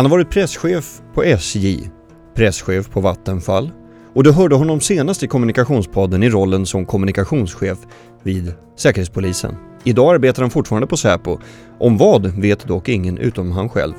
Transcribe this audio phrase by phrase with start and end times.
[0.00, 1.90] Han har varit presschef på SJ,
[2.34, 3.70] presschef på Vattenfall
[4.14, 7.78] och du hörde honom senast i Kommunikationspodden i rollen som kommunikationschef
[8.22, 9.56] vid Säkerhetspolisen.
[9.84, 11.38] Idag arbetar han fortfarande på Säpo.
[11.80, 13.94] Om vad vet dock ingen utom han själv.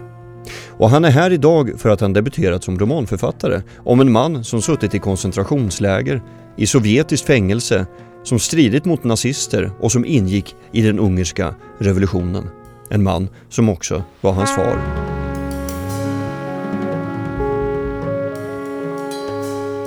[0.70, 4.62] Och han är här idag för att han debuterat som romanförfattare om en man som
[4.62, 6.22] suttit i koncentrationsläger,
[6.58, 7.86] i sovjetiskt fängelse,
[8.24, 12.50] som stridit mot nazister och som ingick i den ungerska revolutionen.
[12.90, 15.21] En man som också var hans far.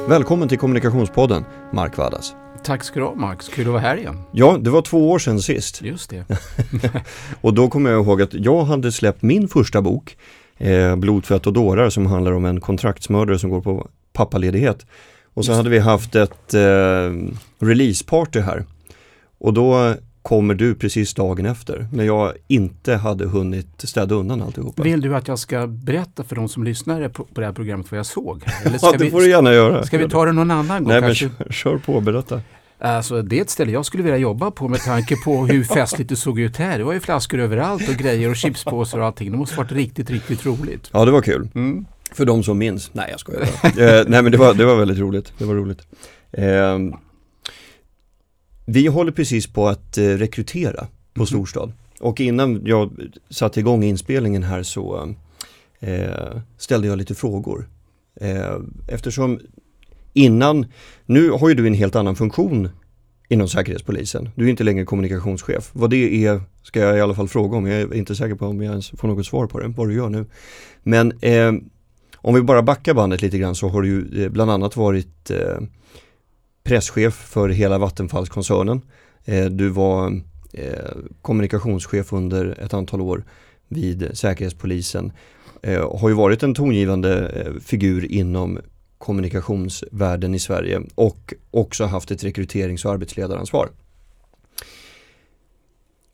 [0.08, 2.34] Välkommen till Kommunikationspodden, Mark Vaddas.
[2.64, 4.18] Tack ska du ha Max, kul att vara här igen.
[4.32, 5.82] Ja, det var två år sedan sist.
[5.82, 6.24] Just det.
[7.40, 10.16] och då kommer jag ihåg att jag hade släppt min första bok,
[10.56, 14.86] eh, Blodfett och dårar, som handlar om en kontraktsmördare som går på pappaledighet.
[15.34, 17.12] Och så Just hade vi haft ett eh,
[17.58, 18.64] releaseparty här.
[19.38, 24.82] Och då kommer du precis dagen efter när jag inte hade hunnit städa undan alltihopa.
[24.82, 27.98] Vill du att jag ska berätta för de som lyssnar på, det här programmet vad
[27.98, 28.44] jag såg?
[28.64, 29.82] Eller ska ja, det får vi, du gärna göra.
[29.82, 30.92] Ska vi ta det någon annan gång?
[30.92, 31.24] Nej, kanske?
[31.24, 32.40] men kör, kör på, berätta.
[32.78, 36.08] Alltså det är ett ställe jag skulle vilja jobba på med tanke på hur festligt
[36.08, 36.78] det såg ut här.
[36.78, 39.30] Det var ju flaskor överallt och grejer och chipspåsar och allting.
[39.30, 40.90] Det måste varit riktigt, riktigt roligt.
[40.92, 41.48] Ja, det var kul.
[41.54, 41.84] Mm.
[42.12, 42.90] För de som minns.
[42.92, 43.42] Nej, jag skojar.
[43.64, 45.32] eh, nej, men det var, det var väldigt roligt.
[45.38, 45.82] Det var roligt.
[46.32, 46.78] Eh,
[48.64, 51.26] vi håller precis på att eh, rekrytera på mm.
[51.26, 51.72] Storstad.
[52.00, 52.90] Och innan jag
[53.30, 55.14] satte igång inspelningen här så
[55.80, 57.68] eh, ställde jag lite frågor.
[58.20, 58.56] Eh,
[58.88, 59.40] eftersom
[60.12, 60.66] innan,
[61.06, 62.68] nu har ju du en helt annan funktion
[63.28, 64.28] inom Säkerhetspolisen.
[64.34, 65.70] Du är inte längre kommunikationschef.
[65.72, 67.66] Vad det är ska jag i alla fall fråga om.
[67.66, 69.94] Jag är inte säker på om jag ens får något svar på det, vad du
[69.94, 70.26] gör nu.
[70.82, 71.52] Men eh,
[72.16, 75.30] om vi bara backar bandet lite grann så har du ju eh, bland annat varit
[75.30, 75.58] eh,
[76.64, 78.80] presschef för hela Vattenfallskoncernen.
[79.24, 80.20] Eh, du var
[80.52, 83.24] eh, kommunikationschef under ett antal år
[83.68, 85.12] vid Säkerhetspolisen.
[85.62, 87.30] Eh, har ju varit en tongivande
[87.60, 88.58] figur inom
[88.98, 93.68] kommunikationsvärlden i Sverige och också haft ett rekryterings och arbetsledaransvar.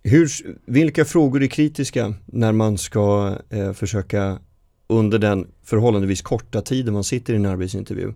[0.03, 0.31] Hur,
[0.65, 4.39] vilka frågor är kritiska när man ska eh, försöka
[4.87, 8.13] under den förhållandevis korta tiden man sitter i en arbetsintervju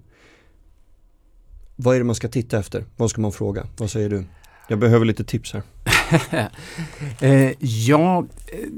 [1.76, 2.84] vad är det man ska titta efter?
[2.96, 3.66] Vad ska man fråga?
[3.76, 4.24] Vad säger du?
[4.68, 5.62] Jag behöver lite tips här.
[7.20, 8.68] eh, ja, eh,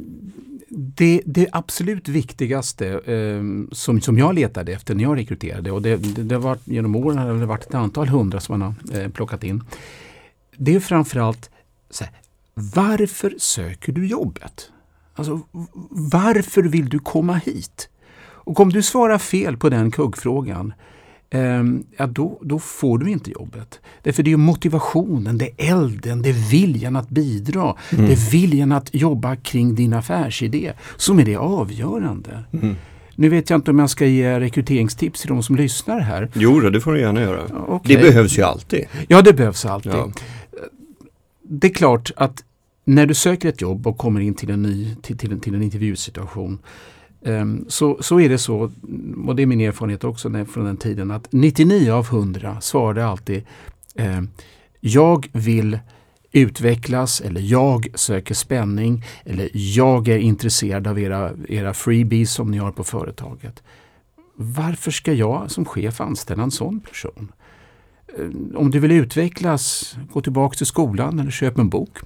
[0.68, 3.42] det, det, absolut viktigaste eh,
[3.72, 7.18] som, som jag letade efter när jag rekryterade och det, det, det var, genom åren
[7.18, 9.62] har det varit ett antal hundra som man har eh, plockat in.
[10.56, 11.50] Det är framförallt
[11.90, 12.12] så här,
[12.54, 14.70] varför söker du jobbet?
[15.14, 15.40] Alltså,
[15.90, 17.88] varför vill du komma hit?
[18.18, 20.72] Och om du svarar fel på den kuggfrågan
[21.97, 23.81] ja, då, då får du inte jobbet.
[24.03, 27.75] Därför det är motivationen, det är elden, det är viljan att bidra.
[27.92, 28.06] Mm.
[28.06, 32.44] Det är viljan att jobba kring din affärsidé som är det avgörande.
[32.53, 32.76] Mm.
[33.15, 36.31] Nu vet jag inte om jag ska ge rekryteringstips till de som lyssnar här.
[36.34, 37.65] Jo, det får du gärna göra.
[37.69, 37.97] Okay.
[37.97, 38.84] Det behövs ju alltid.
[39.09, 39.92] Ja, det behövs alltid.
[39.92, 40.10] Ja.
[41.42, 42.44] Det är klart att
[42.84, 45.62] när du söker ett jobb och kommer in till en, ny, till, till, till en
[45.62, 46.59] intervjusituation Ehm,
[47.25, 48.71] Ehm, så, så är det så,
[49.27, 53.44] och det är min erfarenhet också från den tiden, att 99 av 100 svarade alltid
[53.94, 54.28] ehm,
[54.81, 55.78] Jag vill
[56.32, 62.59] utvecklas eller jag söker spänning eller jag är intresserad av era, era freebies som ni
[62.59, 63.62] har på företaget.
[64.34, 67.33] Varför ska jag som chef anställa en sån person?
[68.19, 71.98] Ehm, om du vill utvecklas, gå tillbaka till skolan eller köp en bok.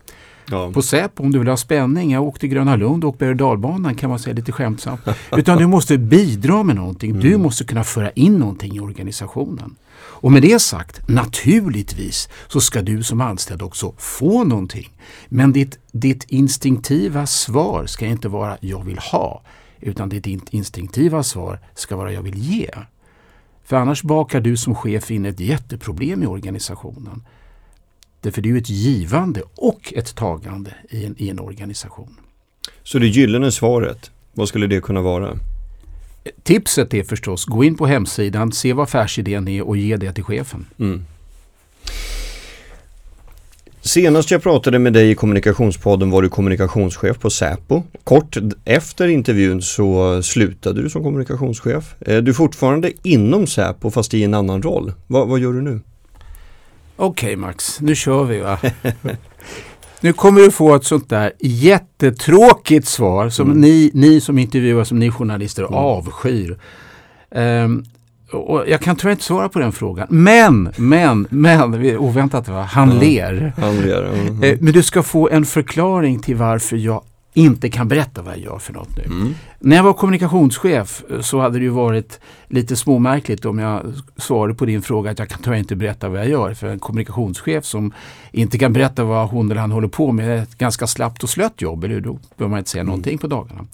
[0.51, 0.73] Ja.
[0.73, 2.13] På Säpo om du vill ha spänning.
[2.13, 5.01] Jag åkte Gröna Lund och berg dalbanan kan man säga lite skämtsamt.
[5.37, 7.11] Utan du måste bidra med någonting.
[7.11, 7.23] Mm.
[7.23, 9.77] Du måste kunna föra in någonting i organisationen.
[10.01, 14.91] Och med det sagt, naturligtvis så ska du som anställd också få någonting.
[15.29, 19.43] Men ditt, ditt instinktiva svar ska inte vara jag vill ha.
[19.81, 22.71] Utan ditt instinktiva svar ska vara jag vill ge.
[23.65, 27.23] För annars bakar du som chef in ett jätteproblem i organisationen.
[28.21, 32.17] Därför det är ju ett givande och ett tagande i en, i en organisation.
[32.83, 35.39] Så det gyllene svaret, vad skulle det kunna vara?
[36.43, 40.25] Tipset är förstås, gå in på hemsidan, se vad affärsidén är och ge det till
[40.25, 40.67] chefen.
[40.79, 41.05] Mm.
[43.83, 47.83] Senast jag pratade med dig i kommunikationspodden var du kommunikationschef på Säpo.
[48.05, 51.95] Kort efter intervjun så slutade du som kommunikationschef.
[52.01, 54.93] Eh, du är fortfarande inom Säpo fast i en annan roll.
[55.07, 55.81] Va, vad gör du nu?
[57.01, 58.59] Okej okay, Max, nu kör vi va.
[60.01, 63.61] nu kommer du få ett sånt där jättetråkigt svar som mm.
[63.61, 65.75] ni, ni som intervjuar, som ni journalister mm.
[65.75, 66.59] avskyr.
[67.31, 67.85] Um,
[68.33, 70.07] och jag kan tyvärr inte svara på den frågan.
[70.11, 72.63] Men, men, men, oväntat va?
[72.63, 73.01] Han mm.
[73.01, 73.53] ler.
[73.57, 74.03] Han ler.
[74.03, 74.59] Mm.
[74.61, 78.59] Men du ska få en förklaring till varför jag inte kan berätta vad jag gör
[78.59, 79.03] för något nu.
[79.03, 79.35] Mm.
[79.59, 84.55] När jag var kommunikationschef eh, så hade det ju varit lite småmärkligt om jag svarade
[84.55, 86.55] på din fråga att jag kan tyvärr inte berätta vad jag gör.
[86.55, 87.93] För en kommunikationschef som
[88.33, 91.31] inte kan berätta vad hon eller han håller på med är ett ganska slappt och
[91.31, 91.85] slött jobb.
[91.85, 92.91] Eller Då behöver man inte säga mm.
[92.91, 93.67] någonting på dagarna.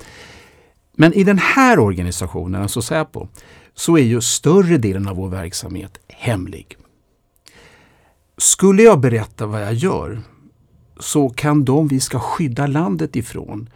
[0.97, 3.29] Men i den här organisationen, alltså Säpo,
[3.75, 6.77] så är ju större delen av vår verksamhet hemlig.
[8.39, 10.23] Skulle jag berätta vad jag gör
[11.01, 13.69] så kan de vi ska skydda landet ifrån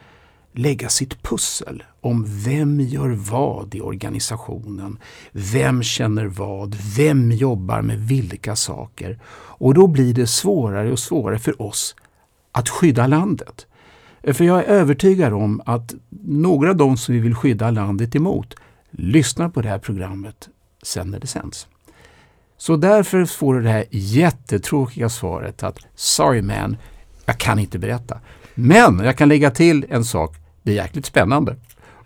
[0.53, 4.99] lägga sitt pussel om vem gör vad i organisationen,
[5.33, 9.19] vem känner vad, vem jobbar med vilka saker.
[9.33, 11.97] Och då blir det svårare och svårare för oss
[12.53, 13.67] att skydda landet.
[14.23, 15.95] För jag är övertygad om att
[16.25, 18.55] några av de som vi vill skydda landet emot
[18.91, 20.49] lyssnar på det här programmet
[20.83, 21.69] sen när det sänds.
[22.57, 26.77] Så därför får du det här jättetråkiga svaret att Sorry man,
[27.31, 28.21] jag kan inte berätta.
[28.55, 30.37] Men jag kan lägga till en sak.
[30.63, 31.57] Det är jäkligt spännande.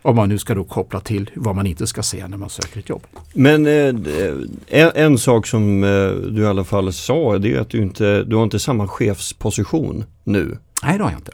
[0.01, 2.79] Om man nu ska då koppla till vad man inte ska säga när man söker
[2.79, 3.03] ett jobb.
[3.33, 3.95] Men eh,
[4.67, 8.23] en, en, sak som eh, du i alla fall sa det är att du inte
[8.23, 10.57] du har inte samma chefsposition nu.
[10.83, 11.31] Nej, det har jag inte.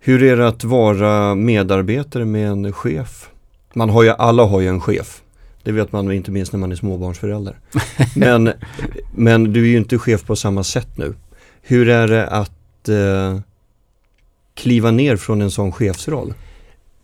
[0.00, 3.28] Hur är det att vara medarbetare med en chef?
[3.74, 5.22] Man har ju, alla har ju en chef.
[5.62, 7.58] Det vet man inte minst när man är småbarnsförälder.
[8.16, 8.52] men,
[9.14, 11.14] men du är ju inte chef på samma sätt nu.
[11.62, 12.52] Hur är det att
[12.88, 13.38] eh,
[14.54, 16.34] kliva ner från en sån chefsroll?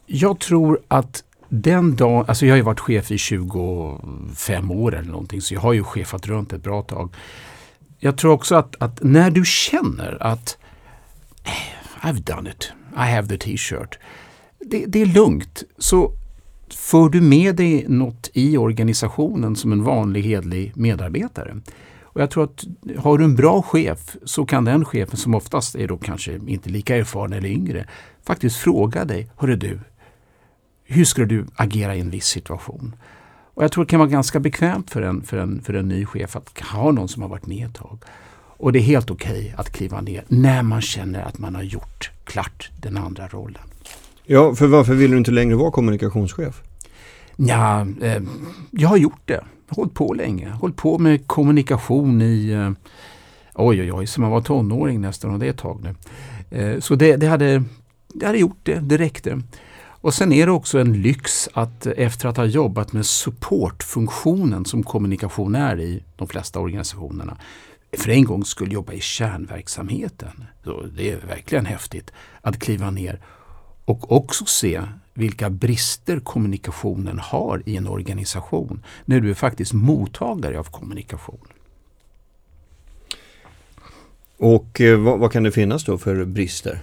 [0.06, 5.10] Jag tror att den dagen, alltså jag har ju varit chef i 25 år eller
[5.10, 7.14] någonting så jag har ju chefat runt ett bra tag.
[7.98, 10.58] Jag tror också att, att när du känner att
[11.44, 13.98] eh, I've done it, I have the t-shirt.
[14.58, 15.62] Det, det, är lugnt.
[15.78, 16.12] Så
[16.70, 21.60] för du med dig något i organisationen som en vanlig hedlig medarbetare
[22.12, 22.64] och jag tror att
[22.98, 26.70] har du en bra chef så kan den chefen som oftast är då kanske inte
[26.70, 27.86] lika erfaren eller yngre
[28.22, 29.80] faktiskt fråga dig, hörru du,
[30.84, 32.96] hur ska du agera i en viss situation?
[33.54, 36.06] Och jag tror det kan vara ganska bekvämt för en, för en, för en ny
[36.06, 37.98] chef att ha någon som har varit med ett tag.
[38.56, 41.62] Och det är helt okej okay att kliva ner när man känner att man har
[41.62, 43.62] gjort klart den andra rollen.
[44.24, 46.62] Ja, för varför vill du inte längre vara kommunikationschef?
[47.36, 48.22] Ja, eh,
[48.70, 50.50] jag har gjort det hållit på länge.
[50.50, 52.70] Hållit på med kommunikation i eh,
[53.54, 55.94] oj oj oj, som man var tonåring nästan och det är ett tag nu.
[56.58, 57.64] Eh, så det, det, hade,
[58.14, 59.42] det hade gjort det, det räckte.
[59.84, 64.64] Och sen är det också en lyx att eh, efter att ha jobbat med supportfunktionen
[64.64, 67.36] som kommunikation är i de flesta organisationerna
[67.98, 70.44] för en gång skulle jobba i kärnverksamheten.
[70.64, 73.20] Så det är verkligen häftigt att kliva ner
[73.84, 74.82] och också se
[75.14, 81.46] vilka brister kommunikationen har i en organisation när du är faktiskt mottagare av kommunikation.
[84.36, 86.78] Och eh, vad, vad, kan det finnas då för brister?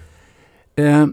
[0.75, 1.07] Eh,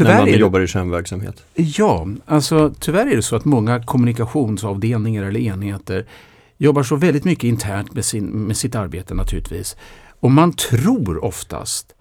[0.00, 1.44] när man jobbar i kärnverksamhet?
[1.54, 6.06] Ja, alltså tyvärr är det så att många kommunikationsavdelningar eller enheter
[6.56, 9.76] jobbar så väldigt mycket internt med, sin, med sitt arbete naturligtvis.
[10.20, 11.94] Och man tror oftast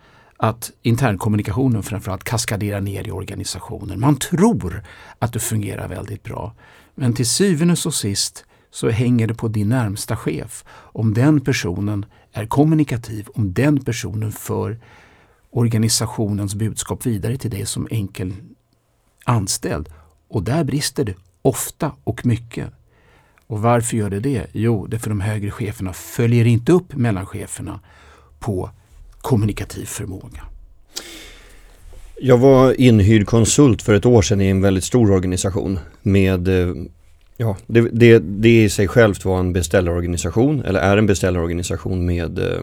[0.43, 3.99] att internkommunikationen framförallt kaskaderar ner i organisationen.
[3.99, 4.83] Man tror
[5.19, 6.53] att det fungerar väldigt bra.
[6.95, 10.63] Men till syvende och sist så hänger det på din närmsta chef.
[10.69, 14.79] Om den personen är kommunikativ, om den personen för
[15.49, 18.33] organisationens budskap vidare till dig som enkel
[19.23, 19.89] anställd.
[20.27, 22.69] Och där brister det ofta och mycket.
[23.47, 24.47] Och varför gör det det?
[24.51, 27.79] Jo, det är för de högre cheferna följer inte upp mellancheferna
[28.39, 28.69] på
[29.23, 30.41] kommunikativ förmåga.
[32.19, 36.73] Jag var inhyrd konsult för ett år sedan i en väldigt stor organisation med eh,
[37.37, 42.39] Ja, det, det, det i sig självt var en beställarorganisation eller är en beställarorganisation med
[42.39, 42.61] eh,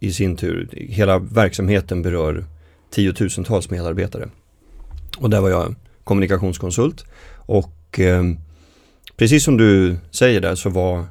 [0.00, 2.44] i sin tur, hela verksamheten berör
[2.90, 4.28] tiotusentals medarbetare.
[5.18, 8.24] Och där var jag kommunikationskonsult och eh,
[9.16, 11.04] precis som du säger där så var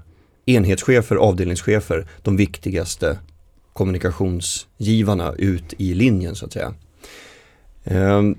[0.45, 3.17] enhetschefer, avdelningschefer de viktigaste
[3.79, 6.74] kommunikationsgivarna ut i linjen så att säga.
[7.83, 8.38] Um,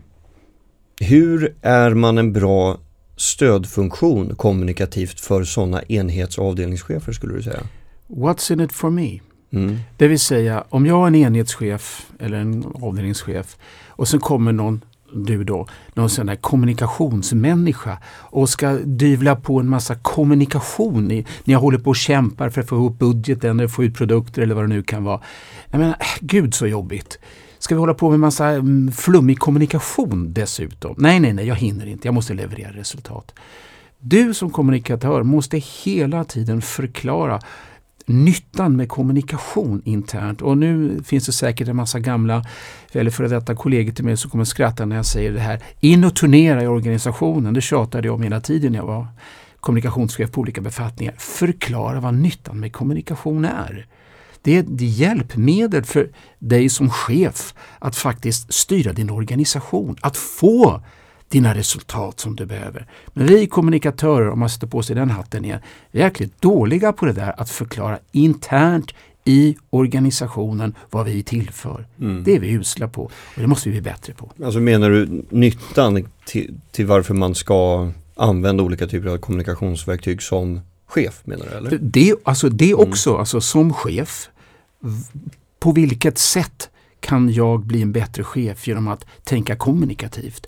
[1.01, 2.79] hur är man en bra
[3.17, 7.63] stödfunktion kommunikativt för sådana enhets och avdelningschefer skulle du säga?
[8.09, 9.21] What's in it for me?
[9.51, 9.79] Mm.
[9.97, 13.57] Det vill säga om jag är en enhetschef eller en avdelningschef
[13.89, 19.69] och sen kommer någon du då, någon sån där kommunikationsmänniska och ska dyvla på en
[19.69, 23.69] massa kommunikation i, när jag håller på och kämpar för att få ihop budgeten eller
[23.69, 25.21] få ut produkter eller vad det nu kan vara.
[25.71, 27.19] Jag menar, äh, gud så jobbigt.
[27.59, 30.95] Ska vi hålla på med massa mm, flummig kommunikation dessutom?
[30.99, 32.09] Nej, nej, nej, jag hinner inte.
[32.09, 33.35] Jag måste leverera resultat.
[33.99, 37.41] Du som kommunikatör måste hela tiden förklara
[38.07, 40.43] nyttan med kommunikation internt.
[40.43, 42.45] Och nu finns det säkert en massa gamla
[42.93, 45.63] eller före detta kollegor till mig som kommer skratta när jag säger det här.
[45.81, 49.07] In och turnera i organisationen, det tjatade jag om hela tiden när jag var
[49.61, 51.15] kommunikationschef på olika befattningar.
[51.19, 53.87] Förklara vad nyttan med kommunikation är.
[54.43, 60.83] Det är ett hjälpmedel för dig som chef att faktiskt styra din organisation, att få
[61.31, 62.87] dina resultat som du behöver.
[63.13, 65.61] Men vi kommunikatörer, om man sätter på sig den hatten igen,
[65.93, 68.93] är jäkligt dåliga på det där att förklara internt
[69.25, 71.87] i organisationen vad vi tillför.
[72.01, 72.25] Mm.
[72.25, 74.31] Det är vi usla på och det måste vi bli bättre på.
[74.45, 80.61] Alltså menar du nyttan till, till varför man ska använda olika typer av kommunikationsverktyg som
[80.87, 81.57] chef menar du?
[81.57, 81.79] Eller?
[81.81, 82.89] Det, alltså det mm.
[82.89, 83.21] också, mm.
[83.21, 84.29] alltså som chef.
[85.59, 86.71] På vilket sätt
[87.01, 90.47] kan jag bli en bättre chef genom att tänka kommunikativt?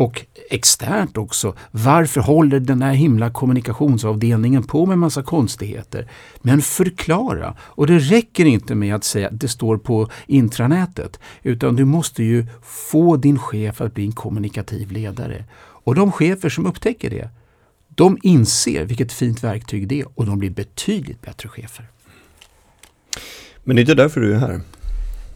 [0.00, 6.10] Och externt också, varför håller den här himla kommunikationsavdelningen på med massa konstigheter?
[6.42, 7.56] Men förklara!
[7.60, 12.22] Och det räcker inte med att säga att det står på intranätet, utan du måste
[12.22, 15.44] ju få din chef att bli en kommunikativ ledare.
[15.58, 17.28] Och de chefer som upptäcker det,
[17.88, 21.90] de inser vilket fint verktyg det är och de blir betydligt bättre chefer.
[23.64, 24.60] Men det är inte därför du är här?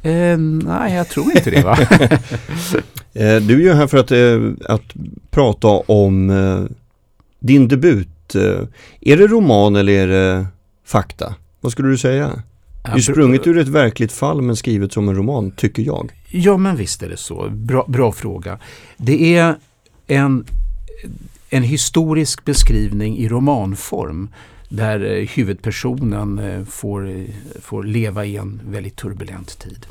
[0.05, 1.79] Eh, nej, jag tror inte det va?
[3.13, 4.95] eh, du är ju här för att, eh, att
[5.31, 6.65] prata om eh,
[7.39, 8.09] din debut.
[9.01, 10.47] Är det roman eller är det
[10.85, 11.35] fakta?
[11.61, 12.43] Vad skulle du säga?
[12.83, 16.11] Det är sprunget ur ett verkligt fall men skrivet som en roman, tycker jag.
[16.29, 17.49] Ja, men visst är det så.
[17.51, 18.59] Bra, bra fråga.
[18.97, 19.55] Det är
[20.07, 20.47] en,
[21.51, 24.29] en historisk beskrivning i romanform
[24.69, 27.25] där eh, huvudpersonen eh, får, eh,
[27.61, 29.87] får leva i en väldigt turbulent tid.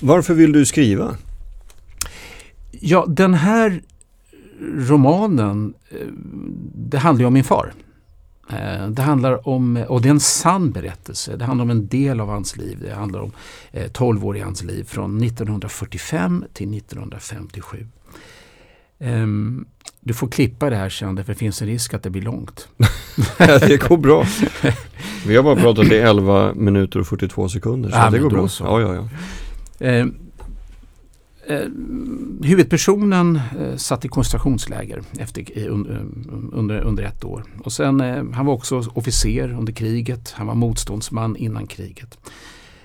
[0.00, 1.16] Varför vill du skriva?
[2.70, 3.82] Ja, den här
[4.74, 5.74] romanen,
[6.74, 7.72] det handlar ju om min far.
[8.88, 12.28] Det handlar om, och det är en sann berättelse, det handlar om en del av
[12.28, 12.78] hans liv.
[12.82, 13.32] Det handlar om
[13.92, 17.86] 12 år i hans liv från 1945 till 1957.
[18.98, 19.66] Um,
[20.00, 22.68] du får klippa det här sen, för det finns en risk att det blir långt.
[23.38, 24.26] det går bra.
[25.26, 28.48] Vi har bara pratat i 11 minuter och 42 sekunder, så ja, det går bra.
[28.48, 28.64] Så.
[28.64, 28.94] Ja, ja,
[29.78, 30.00] ja.
[30.00, 30.14] Um,
[31.48, 31.66] Eh,
[32.42, 35.66] huvudpersonen eh, satt i koncentrationsläger efter, eh,
[36.52, 37.44] under, under ett år.
[37.64, 40.34] Och sen, eh, han var också officer under kriget.
[40.36, 42.18] Han var motståndsman innan kriget.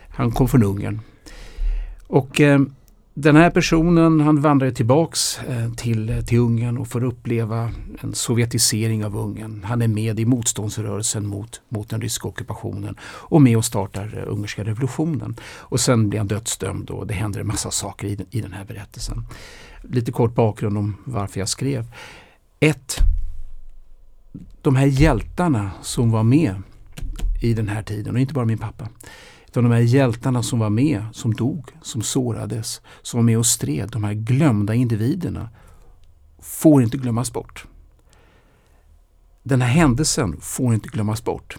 [0.09, 1.01] Han kom från Ungern.
[2.07, 2.61] Och eh,
[3.15, 9.05] den här personen han vandrar tillbaks eh, till, till Ungern och får uppleva en sovjetisering
[9.05, 9.63] av Ungern.
[9.63, 14.31] Han är med i motståndsrörelsen mot, mot den ryska ockupationen och med och startar eh,
[14.33, 15.35] ungerska revolutionen.
[15.43, 18.65] Och sen blir han dödsdömd och det händer en massa saker i, i den här
[18.65, 19.25] berättelsen.
[19.81, 21.85] Lite kort bakgrund om varför jag skrev.
[22.59, 22.95] Ett,
[24.61, 26.55] de här hjältarna som var med
[27.41, 28.87] i den här tiden och inte bara min pappa
[29.53, 33.45] utan de här hjältarna som var med, som dog, som sårades, som var med och
[33.45, 35.49] stred, de här glömda individerna,
[36.39, 37.65] får inte glömmas bort.
[39.43, 41.57] Den här händelsen får inte glömmas bort.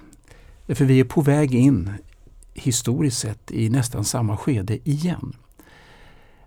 [0.67, 1.93] För vi är på väg in,
[2.55, 5.37] historiskt sett, i nästan samma skede igen.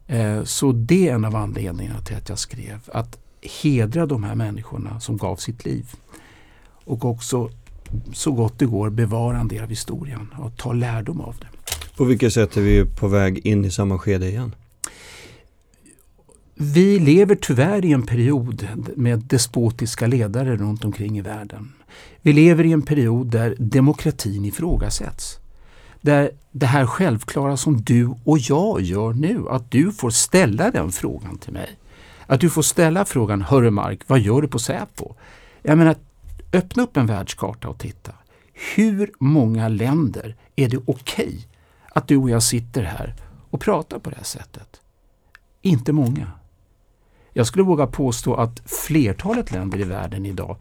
[0.08, 2.80] Eh, så det är en av anledningarna till att jag skrev.
[2.94, 3.18] Att
[3.62, 5.96] hedra de här människorna som gav sitt liv.
[6.86, 7.50] Och också
[8.14, 11.48] så gott det går bevara en del av historien och ta lärdom av det.
[11.98, 14.56] På vilket sätt är vi på väg in i samma skede igen?
[16.56, 21.74] Vi lever tyvärr i en period med despotiska ledare runt omkring i världen.
[22.22, 25.40] Vi lever i en period där demokratin ifrågasätts.
[26.02, 30.92] Där det här självklara som du och jag gör nu, att du får ställa den
[30.92, 31.70] frågan till mig.
[32.26, 35.14] Att du får ställa frågan, hörru Mark, vad gör du på Säpo?
[35.62, 35.96] Jag menar,
[36.54, 38.12] öppna upp en världskarta och titta.
[38.76, 41.40] Hur många länder är det okej okay
[41.90, 43.16] att du och jag sitter här
[43.50, 44.82] och pratar på det här sättet?
[45.62, 46.32] Inte många.
[47.34, 50.58] Jag skulle våga påstå att flertalet länder i världen idag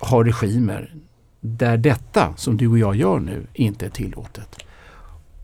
[0.00, 0.94] har regimer
[1.40, 4.56] där detta som du och jag gör nu inte är tillåtet.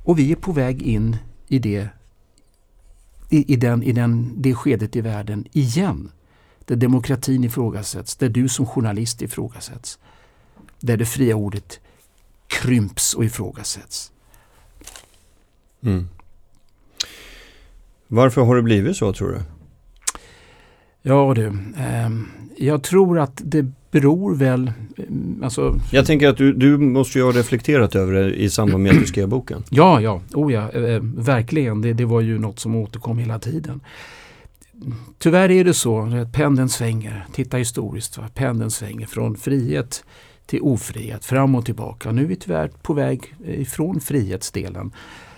[0.04, 1.16] Och vi är på väg in
[1.48, 1.88] i det,
[3.30, 6.10] i, i, den, i den, det skedet i världen igen
[6.68, 9.98] där demokratin ifrågasätts, där du som journalist ifrågasätts.
[10.80, 11.80] Där det fria ordet
[12.46, 14.12] krymps och ifrågasätts.
[15.82, 16.08] Mm.
[18.06, 19.40] Varför har det blivit så tror du?
[21.02, 22.10] Ja du, eh,
[22.56, 24.72] jag tror att det beror väl...
[24.96, 28.82] Mm, alltså, jag tänker att du, du måste ju ha reflekterat över det i samband
[28.82, 29.64] med att du skrev boken.
[29.70, 31.82] Ja, ja, oh ja eh, verkligen.
[31.82, 33.80] Det, det var ju något som återkom hela tiden
[35.18, 37.26] tyvärr är det så att pendeln svänger.
[37.32, 38.18] Titta historiskt.
[38.18, 38.28] Va?
[38.34, 40.04] Pendeln svänger från frihet
[40.48, 42.12] till ofrihet, fram och tillbaka.
[42.12, 44.92] Nu är vi tyvärr på väg eh, ifrån frihetsdelen.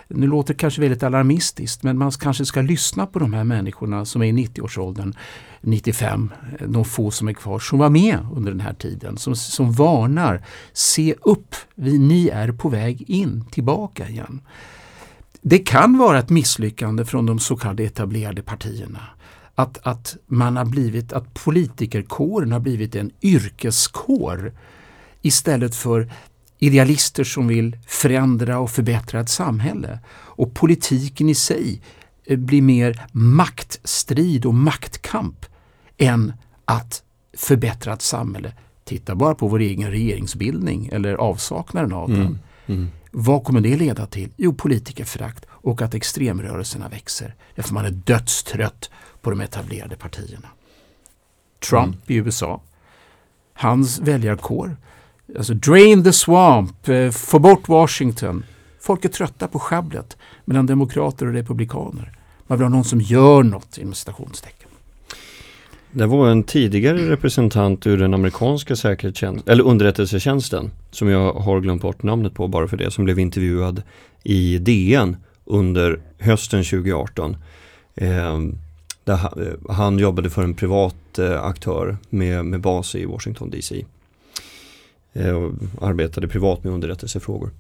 [0.09, 4.05] Nu låter det kanske väldigt alarmistiskt men man kanske ska lyssna på de här människorna
[4.05, 5.15] som är i 90-årsåldern,
[5.61, 9.37] 95, eh, de få som är kvar, som var med under den här tiden, som,
[9.37, 10.43] som varnar.
[10.73, 14.41] Se upp, vi, ni är på väg in, tillbaka igen.
[15.43, 19.01] Det kan vara ett misslyckande från de så kallade etablerade partierna.
[19.55, 24.53] Att, att, man har blivit, att politikerkåren har blivit en yrkeskår
[25.23, 26.13] istället för
[26.59, 29.99] idealister som vill förändra och förbättra ett samhälle.
[30.13, 31.83] Och politiken i sig
[32.25, 35.47] eh, blir mer maktstrid och maktkamp
[35.99, 36.33] än
[36.65, 37.03] att
[37.37, 38.53] förbättra ett samhälle.
[38.85, 42.21] Titta bara på vår egen regeringsbildning eller avsaknaden av den.
[42.21, 42.39] Mm.
[42.67, 42.89] mm.
[43.11, 44.31] Vad kommer det leda till?
[44.37, 47.35] Jo, politikerförakt och att extremrörelserna växer.
[47.55, 48.91] Därför man är dödstrött
[49.21, 50.49] på de etablerade partierna.
[51.69, 52.01] Trump mm.
[52.07, 52.63] i USA,
[53.55, 54.77] hans väljarkår,
[55.37, 58.45] alltså drain the swamp, eh, få bort Washington.
[58.81, 62.19] Folk är trötta på schabblet mellan demokrater och republikaner.
[62.47, 64.60] Man vill ha någon som gör något inom citationstecken.
[65.93, 71.83] Det var en tidigare representant ur den amerikanska säkerhetstjänsten, eller underrättelsetjänsten, som jag har glömt
[71.83, 73.83] bort namnet på bara för det, som blev intervjuad
[74.23, 77.37] i DN under hösten 2018.
[77.95, 78.39] Eh,
[79.05, 83.85] där eh, han, jobbade för en privat eh, aktör med, med bas i Washington DC.
[85.13, 87.51] Eh, och arbetade privat med underrättelsefrågor.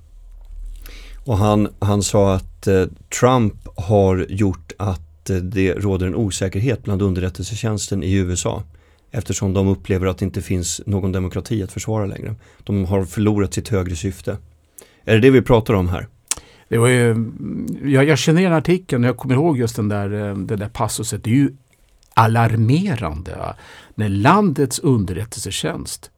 [1.24, 2.84] Och han, han sa att eh,
[3.20, 8.62] Trump har gjort att Eh, det råder en osäkerhet bland underrättelsetjänsten i USA
[9.10, 12.34] eftersom de upplever att det inte finns någon demokrati att försvara längre.
[12.64, 14.36] De har förlorat sitt högre syfte.
[15.04, 16.08] Är det det vi pratar om här?
[16.68, 19.88] Det var ju, mm, jag, jag känner igen artikeln och jag kommer ihåg just den
[19.88, 21.24] där, den det där passuset.
[21.24, 21.50] Det är ju
[22.14, 23.54] alarmerande
[23.94, 26.10] när landets underrättelsetjänst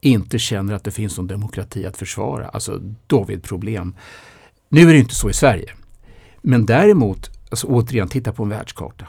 [0.00, 2.48] inte känner att det finns någon demokrati att försvara.
[2.48, 3.94] Alltså, då har vi ett problem.
[4.68, 5.70] Nu är det inte så i Sverige.
[6.42, 9.06] Men däremot alltså återigen, titta på en världskarta.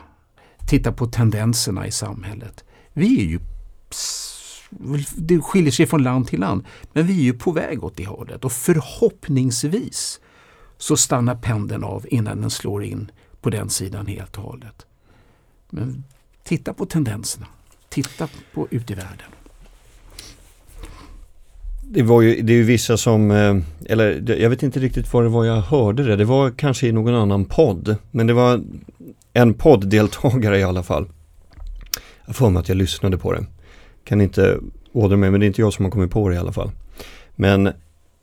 [0.67, 2.63] Titta på tendenserna i samhället.
[2.93, 3.39] Vi är ju
[5.15, 8.05] det skiljer sig från land till land, men vi är ju på väg åt det
[8.05, 10.19] hållet och förhoppningsvis
[10.77, 14.85] så stannar pendeln av innan den slår in på den sidan helt och hållet.
[15.69, 16.03] Men
[16.43, 17.47] titta på tendenserna.
[17.89, 19.31] Titta på ut i världen.
[21.89, 25.23] Det, var ju, det är ju vissa som, eh, eller jag vet inte riktigt var
[25.23, 26.15] det var jag hörde det.
[26.15, 27.95] Det var kanske i någon annan podd.
[28.11, 28.61] Men det var
[29.33, 31.07] en podddeltagare i alla fall.
[32.25, 33.45] Jag får mig att jag lyssnade på det.
[34.03, 34.57] Kan inte
[34.91, 36.71] ådra mig, men det är inte jag som har kommit på det i alla fall.
[37.35, 37.69] Men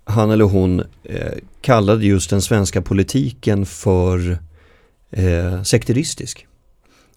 [0.05, 4.39] han eller hon eh, kallade just den svenska politiken för
[5.11, 6.47] eh, sekteristisk.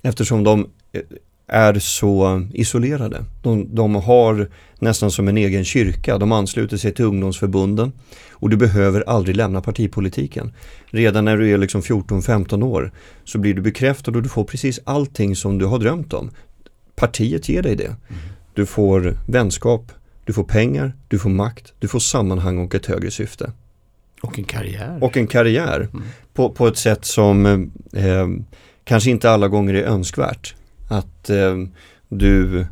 [0.02, 1.02] Eftersom de eh,
[1.48, 3.26] är så isolerade.
[3.42, 6.18] De, de, har nästan som en egen kyrka.
[6.18, 7.92] De ansluter sig till ungdomsförbunden
[8.32, 10.54] och du behöver aldrig lämna partipolitiken.
[10.86, 12.92] Redan när du är liksom 14-15 år
[13.24, 16.32] så blir du bekräftad och du får precis allting som du har drömt om.
[16.96, 17.96] Partiet ger dig det.
[18.54, 19.92] Du får vänskap,
[20.26, 23.52] du får pengar, du får makt, du får sammanhang och ett högre syfte.
[24.22, 24.98] Och en karriär.
[25.02, 26.04] Och en karriär mm.
[26.34, 27.46] på, på ett sätt som
[27.94, 28.28] eh,
[28.84, 30.56] kanske inte alla gånger är önskvärt.
[30.88, 31.58] Att eh,
[32.10, 32.66] du,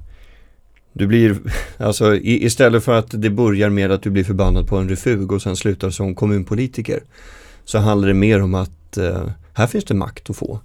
[0.93, 1.37] du blir,
[1.77, 5.31] alltså i, istället för att det börjar med att du blir förbannad på en refug
[5.31, 7.03] och sen slutar som kommunpolitiker.
[7.65, 10.59] Så handlar det mer om att eh, här finns det makt att få.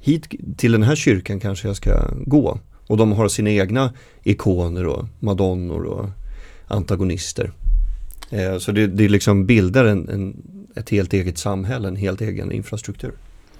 [0.00, 2.58] Hit till den här kyrkan kanske jag ska gå.
[2.86, 6.08] Och de har sina egna ikoner och madonnor och
[6.66, 7.52] antagonister.
[8.30, 10.36] Eh, så det, det liksom bildar en, en,
[10.76, 13.12] ett helt eget samhälle, en helt egen infrastruktur.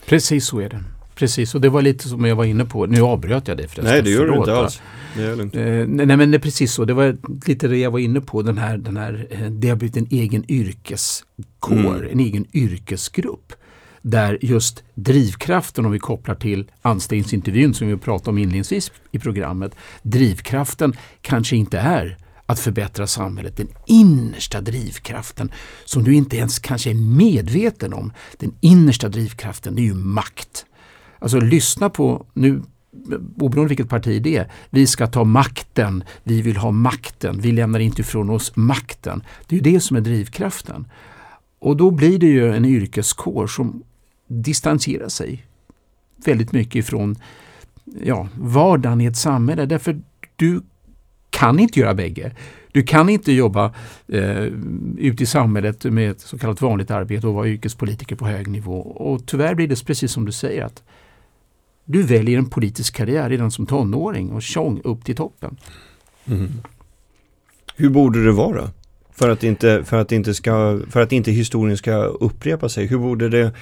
[0.06, 0.84] Precis så är det.
[1.14, 2.86] Precis, och det var lite som jag var inne på.
[2.86, 3.94] Nu avbröt jag dig förresten.
[3.94, 4.82] Nej, det gör du inte alls.
[5.18, 6.84] Eh, nej, men det är precis så.
[6.84, 8.42] Det var lite det jag var inne på.
[8.42, 12.10] Den här, den här, eh, det har blivit en egen yrkeskår, mm.
[12.12, 13.52] en egen yrkesgrupp.
[14.02, 19.74] Där just drivkraften, om vi kopplar till anställningsintervjun som vi pratade om inledningsvis i programmet.
[20.02, 23.56] Drivkraften kanske inte är att förbättra samhället.
[23.56, 25.52] Den innersta drivkraften
[25.84, 28.12] som du inte ens kanske är medveten om.
[28.38, 30.66] Den innersta drivkraften det är ju makt.
[31.20, 32.62] Alltså lyssna på, nu
[33.36, 37.80] oberoende vilket parti det är, vi ska ta makten, vi vill ha makten, vi lämnar
[37.80, 39.22] inte ifrån oss makten.
[39.46, 40.86] Det är ju det som är drivkraften.
[41.58, 43.82] Och då blir det ju en yrkeskår som
[44.26, 45.46] distanserar sig
[46.24, 47.16] väldigt mycket ifrån
[48.02, 49.66] ja, vardagen i ett samhälle.
[49.66, 50.00] Därför
[50.36, 50.60] du
[51.30, 52.32] kan inte göra bägge.
[52.72, 53.74] Du kan inte jobba
[54.08, 54.44] eh,
[54.98, 58.80] ute i samhället med ett så kallat vanligt arbete och vara yrkespolitiker på hög nivå.
[58.80, 60.82] Och tyvärr blir det precis som du säger att
[61.90, 65.56] du väljer en politisk karriär redan som tonåring och tjong upp till toppen.
[66.26, 66.48] Mm.
[67.76, 68.70] Hur borde det vara?
[69.10, 72.86] För att inte, för att inte, ska, för att inte historien ska upprepa sig.
[72.86, 73.52] Hur borde det,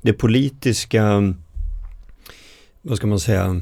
[0.00, 1.34] det politiska,
[2.82, 3.60] vad ska man säga,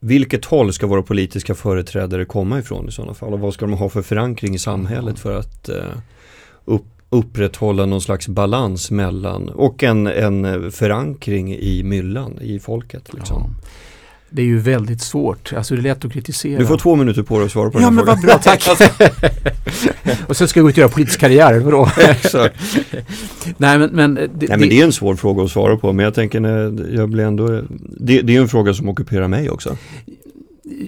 [0.00, 3.32] vilket håll ska våra politiska företrädare komma ifrån i sådana fall?
[3.32, 5.98] Och vad ska de ha för förankring i samhället för att uh,
[6.64, 13.14] upp, upprätthålla någon slags balans mellan och en, en förankring i myllan, i folket.
[13.14, 13.56] Liksom.
[13.62, 13.68] Ja.
[14.30, 16.58] Det är ju väldigt svårt, alltså det är lätt att kritisera.
[16.58, 18.38] Du får två minuter på dig att svara på ja, den Ja men vad bra,
[18.38, 18.68] tack!
[20.26, 21.90] och sen ska jag gå ut och göra politisk karriär, vadå?
[21.98, 22.56] Exakt.
[23.56, 26.04] Nej men, men, det, Nej, men det är en svår fråga att svara på, men
[26.04, 26.40] jag tänker
[26.94, 29.76] jag blir ändå, det, det är en fråga som ockuperar mig också.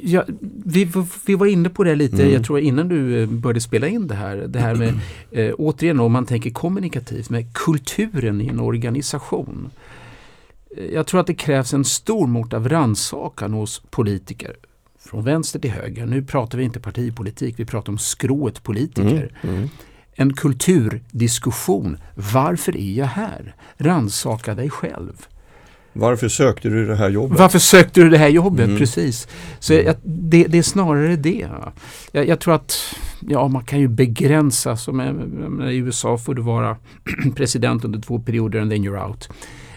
[0.03, 0.25] Ja,
[0.65, 0.89] vi,
[1.27, 2.35] vi var inne på det lite, mm.
[2.35, 4.37] jag tror innan du eh, började spela in det här.
[4.37, 9.71] Det här med, eh, återigen om man tänker kommunikativt, med kulturen i en organisation.
[10.77, 14.57] Eh, jag tror att det krävs en stor mått av rannsakan hos politiker.
[14.99, 16.07] Från vänster till höger.
[16.07, 19.33] Nu pratar vi inte partipolitik, vi pratar om skrået politiker.
[19.43, 19.57] Mm.
[19.57, 19.69] Mm.
[20.13, 21.97] En kulturdiskussion.
[22.33, 23.55] Varför är jag här?
[23.77, 25.27] Rannsaka dig själv.
[25.93, 27.39] Varför sökte du det här jobbet?
[27.39, 28.67] Varför sökte du det här jobbet?
[28.67, 28.79] Mm.
[28.79, 29.29] Precis.
[29.59, 31.49] Så jag, det, det, är snarare det.
[32.13, 32.95] Jag, jag, tror att
[33.29, 34.77] ja, man kan ju begränsa.
[34.77, 35.01] Som
[35.63, 36.77] I USA får du vara
[37.37, 39.29] president under två perioder and then you're out.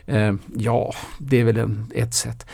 [0.05, 2.45] Eh, ja, det är väl en, ett sätt.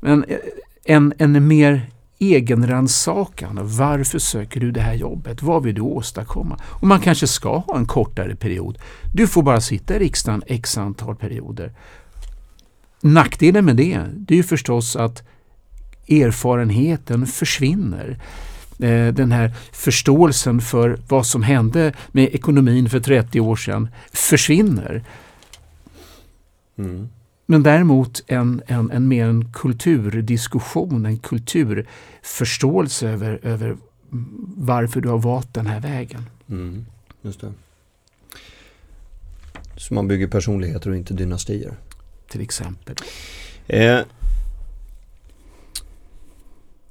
[0.00, 0.36] Men eh,
[0.84, 1.86] en, en mer
[2.18, 3.62] egenrannsakande.
[3.64, 5.42] Varför söker du det här jobbet?
[5.42, 6.60] Vad vill du åstadkomma?
[6.64, 8.78] Och man kanske ska ha en kortare period.
[9.14, 11.72] Du får bara sitta i riksdagen x antal perioder.
[13.04, 15.22] Nackdelen med det, det är ju förstås att
[16.08, 18.18] erfarenheten försvinner.
[18.78, 25.04] Eh, den här förståelsen för vad som hände med ekonomin för 30 år sedan försvinner.
[26.78, 27.08] Mm.
[27.46, 33.76] Men däremot en, en, en mer en kulturdiskussion, en kulturförståelse över, över
[34.56, 36.22] varför du har valt den här vägen.
[36.48, 36.86] Mm,
[37.22, 37.52] just det.
[39.76, 41.74] Så man bygger personligheter och inte dynastier?
[42.28, 42.96] Till exempel.
[43.66, 43.98] Eh,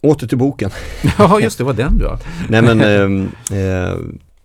[0.01, 0.69] åter till boken.
[1.17, 2.17] ja, just det, var den du
[2.49, 2.81] Nej men
[3.51, 3.97] eh, eh,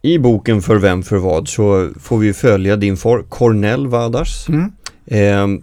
[0.03, 4.49] i boken För vem för vad så får vi följa din far Cornell Vadars.
[4.49, 4.73] Mm.
[5.07, 5.63] Eh,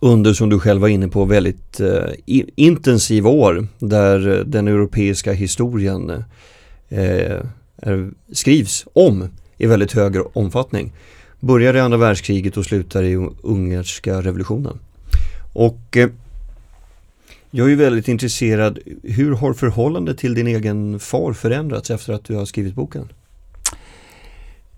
[0.00, 2.10] under, som du själv var inne på, väldigt eh,
[2.56, 6.10] intensiva år där den europeiska historien
[6.88, 7.40] eh,
[7.76, 10.92] är, skrivs om i väldigt hög omfattning.
[11.40, 14.78] Börjar i andra världskriget och slutar i ungerska revolutionen.
[15.52, 16.10] Och eh,
[17.50, 22.34] jag är väldigt intresserad, hur har förhållandet till din egen far förändrats efter att du
[22.34, 23.08] har skrivit boken?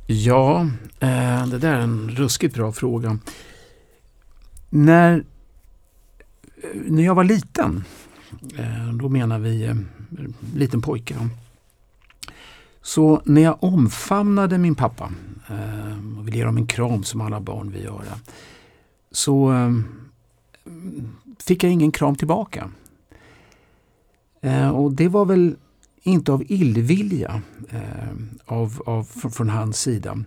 [0.06, 0.60] Ja,
[1.00, 3.18] eh, det där är en ruskigt bra fråga.
[4.70, 5.24] När,
[6.62, 7.84] eh, när jag var liten,
[8.58, 9.74] eh, då menar vi eh,
[10.54, 11.14] liten pojke.
[12.82, 15.12] Så när jag omfamnade min pappa
[15.48, 18.18] eh, och ville ge honom en kram som alla barn vill göra.
[19.10, 19.84] Så ehm,
[21.38, 22.70] fick jag ingen kram tillbaka.
[24.40, 25.56] Eh, och det var väl
[26.02, 30.24] inte av illvilja ehm, av, av, från hans sida.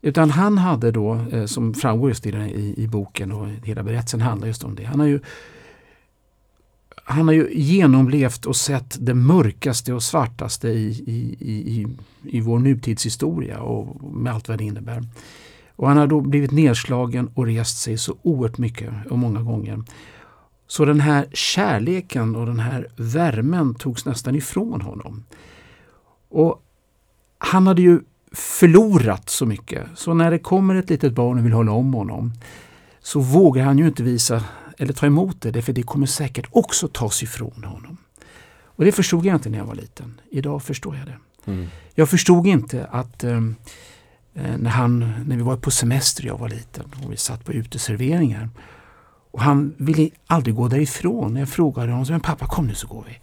[0.00, 4.20] Utan han hade då, eh, som framgår just i, i, i boken och hela berättelsen
[4.20, 4.84] handlar just om det.
[4.84, 5.20] Han har ju
[7.10, 11.86] han har ju genomlevt och sett det mörkaste och svartaste i, i, i,
[12.22, 15.02] i vår nutidshistoria och med allt vad det innebär.
[15.76, 19.82] Och han har då blivit nedslagen och rest sig så oerhört mycket och många gånger.
[20.66, 25.24] Så den här kärleken och den här värmen togs nästan ifrån honom.
[26.28, 26.62] Och
[27.38, 28.00] han hade ju
[28.32, 29.86] förlorat så mycket.
[29.94, 32.32] Så när det kommer ett litet barn och vill hålla om honom
[33.00, 34.44] så vågar han ju inte visa
[34.78, 37.96] eller ta emot det, för det kommer säkert också tas ifrån honom.
[38.78, 40.20] Och det förstod jag inte när jag var liten.
[40.30, 41.18] Idag förstår jag det.
[41.50, 41.66] Mm.
[41.94, 43.56] Jag förstod inte att ehm,
[44.34, 47.52] eh, när, han, när vi var på semester jag var liten och vi satt på
[47.52, 48.48] uteserveringar
[49.30, 51.36] och han ville aldrig gå därifrån.
[51.36, 53.18] Jag frågade honom, men pappa kom nu så går vi.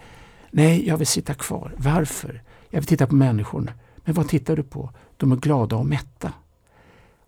[0.51, 1.71] Nej, jag vill sitta kvar.
[1.77, 2.43] Varför?
[2.69, 3.73] Jag vill titta på människorna.
[3.95, 4.89] Men vad tittar du på?
[5.17, 6.33] De är glada och mätta.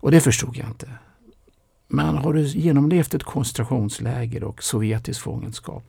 [0.00, 0.88] Och det förstod jag inte.
[1.88, 5.84] Men har du genomlevt ett koncentrationsläger och sovjetisk fångenskap,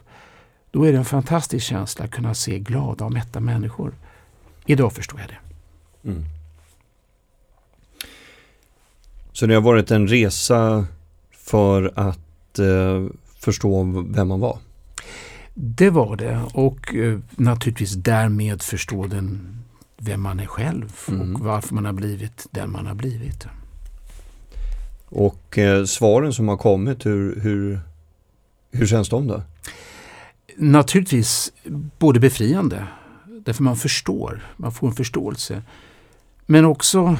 [0.71, 3.93] då är det en fantastisk känsla att kunna se glada och mätta människor.
[4.65, 5.37] Idag förstår jag det.
[6.09, 6.25] Mm.
[9.31, 10.85] Så det har varit en resa
[11.31, 13.07] för att eh,
[13.39, 14.59] förstå vem man var?
[15.53, 19.57] Det var det och eh, naturligtvis därmed förstå den
[19.97, 21.35] vem man är själv mm.
[21.35, 23.47] och varför man har blivit den man har blivit.
[25.11, 27.79] Och eh, svaren som har kommit, hur, hur,
[28.71, 29.41] hur känns de då?
[30.57, 31.53] Naturligtvis
[31.99, 32.87] både befriande
[33.49, 35.63] Därför man förstår, man får en förståelse.
[36.45, 37.17] Men också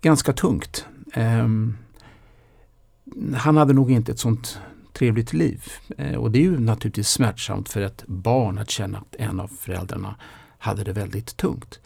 [0.00, 0.86] ganska tungt.
[1.12, 1.48] Eh,
[3.36, 4.58] han hade nog inte ett sånt
[4.92, 5.64] trevligt liv.
[5.98, 9.48] Eh, och det är ju naturligtvis smärtsamt för ett barn att känna att en av
[9.48, 10.14] föräldrarna
[10.58, 11.80] hade det väldigt tungt.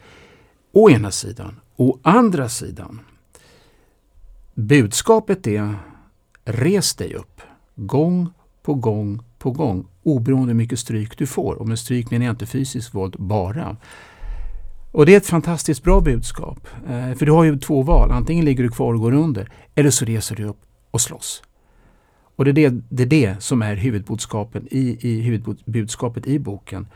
[0.71, 1.59] Å ena sidan.
[1.75, 2.99] Å andra sidan.
[4.59, 5.75] Budskapet är
[6.45, 7.41] res dig upp.
[7.75, 8.29] Gång
[8.63, 9.87] på gång på gång.
[10.03, 11.55] Oberoende hur mycket stryk du får.
[11.55, 13.77] Och med stryk menar jag inte fysiskt våld bara.
[14.91, 16.67] Och det är ett fantastiskt bra budskap.
[16.87, 18.11] Eh, för du har ju två val.
[18.11, 19.51] Antingen ligger du kvar och går under.
[19.75, 21.43] Eller så reser du upp och slåss.
[22.35, 26.87] Och det är det, det, är det som är huvudbudskapet i, i, huvudbudskapet i boken.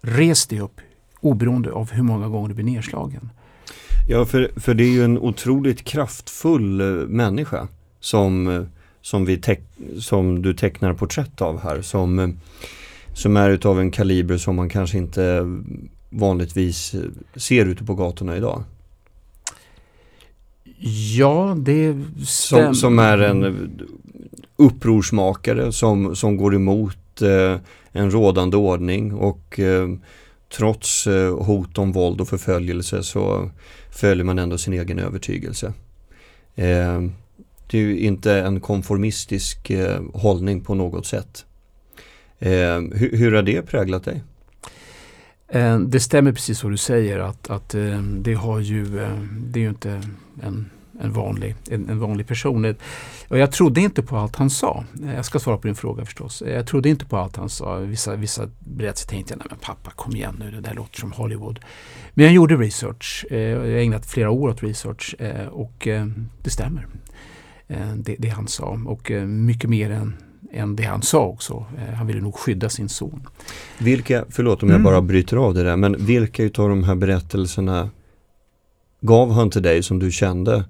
[0.00, 0.80] Res dig upp
[1.20, 3.30] oberoende av hur många gånger du blir nedslagen.
[4.08, 7.68] Ja, för, för det är ju en otroligt kraftfull eh, människa
[8.00, 8.62] som, eh,
[9.02, 9.40] som, vi
[9.98, 11.82] som du tecknar porträtt av här.
[11.82, 12.28] Som, eh,
[13.14, 15.44] som är utav en kaliber som man kanske inte
[16.10, 16.94] vanligtvis
[17.36, 18.62] ser ute på gatorna idag.
[21.16, 22.64] Ja, det stämmer.
[22.64, 23.70] Som, som är en
[24.56, 27.56] upprorsmakare som, som går emot eh,
[27.92, 29.88] en rådande ordning och eh,
[30.56, 33.50] trots eh, hot om våld och förföljelse så
[33.90, 35.72] följer man ändå sin egen övertygelse.
[36.54, 37.02] Eh,
[37.70, 41.44] det är ju inte en konformistisk eh, hållning på något sätt.
[42.38, 44.22] Hur, hur har det präglat dig?
[45.86, 47.74] Det stämmer precis vad du säger att, att
[48.18, 48.84] det har ju,
[49.30, 50.02] det är ju inte
[50.42, 52.74] en en vanlig, en, en, vanlig person.
[53.28, 54.84] Och jag trodde inte på allt han sa.
[55.16, 56.42] Jag ska svara på din fråga förstås.
[56.46, 57.76] Jag trodde inte på allt han sa.
[57.76, 61.12] Vissa, vissa berättelser tänkte jag, nej men pappa kom igen nu, det där låter som
[61.12, 61.60] Hollywood.
[62.14, 63.26] Men jag gjorde research.
[63.30, 66.06] Eh, jag har ägnat flera år åt research eh, och eh,
[66.42, 66.86] det stämmer.
[67.96, 70.16] Det, det han sa och mycket mer än
[70.52, 71.66] än det han sa också.
[71.96, 73.26] Han ville nog skydda sin son.
[73.78, 74.84] Vilka, förlåt om jag mm.
[74.84, 77.90] bara bryter av det där, men vilka utav de här berättelserna
[79.00, 80.64] gav han till dig som du kände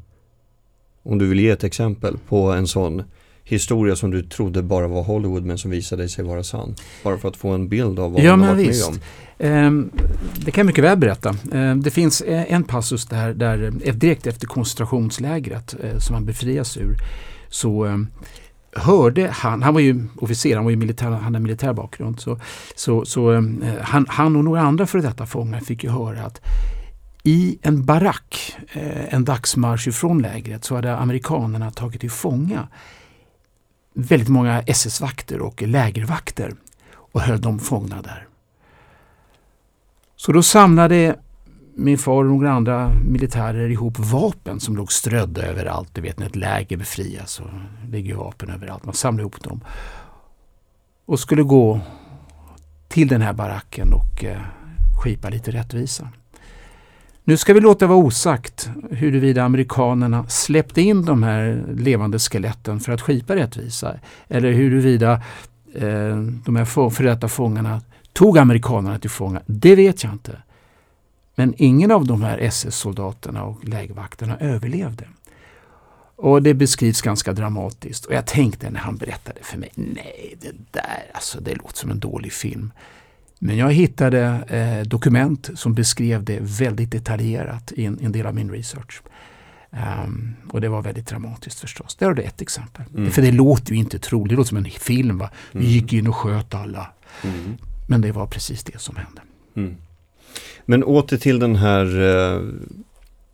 [1.05, 3.03] om du vill ge ett exempel på en sån
[3.45, 6.75] historia som du trodde bara var Hollywood men som visade sig vara sann.
[7.05, 8.90] Bara för att få en bild av vad ja, har varit visst.
[8.90, 9.01] med om.
[9.38, 9.90] Um,
[10.37, 11.37] det kan jag mycket väl berätta.
[11.53, 16.77] Um, det finns en passus där, där eh, direkt efter koncentrationslägret uh, som han befrias
[16.77, 16.97] ur
[17.49, 18.07] så um,
[18.73, 22.40] hörde han, han var ju officer, han var ju militär, han hade militär bakgrund, så,
[22.75, 23.33] så, så
[23.81, 26.40] han, han och några andra före detta fångar fick ju höra att
[27.26, 32.68] i en barack, eh, en dagsmarsch ifrån lägret, så hade amerikanerna tagit till fånga
[33.94, 36.54] väldigt många SS-vakter och lägervakter
[36.96, 38.28] och höll dem fångna där.
[40.16, 41.16] Så då samlade
[41.74, 45.88] min far och några andra militärer ihop vapen som låg strödda överallt.
[45.92, 47.44] Du vet när ett läger befrias så
[47.90, 48.84] ligger vapen överallt.
[48.84, 49.60] Man samlade ihop dem
[51.06, 51.80] och skulle gå
[52.88, 54.40] till den här baracken och eh,
[55.02, 56.08] skipa lite rättvisa.
[57.26, 62.92] Nu ska vi låta vara osagt huruvida amerikanerna släppte in de här levande skeletten för
[62.92, 63.94] att skipa rättvisa
[64.28, 65.12] eller huruvida
[65.74, 67.80] eh, de här före detta fångarna
[68.12, 69.40] tog amerikanerna till fånga.
[69.46, 70.42] Det vet jag inte.
[71.34, 75.04] Men ingen av de här SS-soldaterna och lägervakterna överlevde.
[76.16, 78.04] Och det beskrivs ganska dramatiskt.
[78.04, 81.90] Och jag tänkte när han berättade för mig, nej det där, alltså det låter som
[81.90, 82.72] en dålig film.
[83.38, 88.35] Men jag hittade eh, dokument som beskrev det väldigt detaljerat i en, en del av
[88.35, 89.03] min research.
[90.07, 91.97] Um, och det var väldigt dramatiskt förstås.
[91.97, 92.85] Där har du ett exempel.
[92.97, 93.11] Mm.
[93.11, 95.18] För det låter ju inte troligt, det låter som en film.
[95.18, 95.31] Va?
[95.53, 95.70] Vi mm.
[95.70, 96.90] gick in och sköt alla.
[97.23, 97.57] Mm.
[97.88, 99.20] Men det var precis det som hände.
[99.57, 99.77] Mm.
[100.64, 102.42] Men åter till den här eh,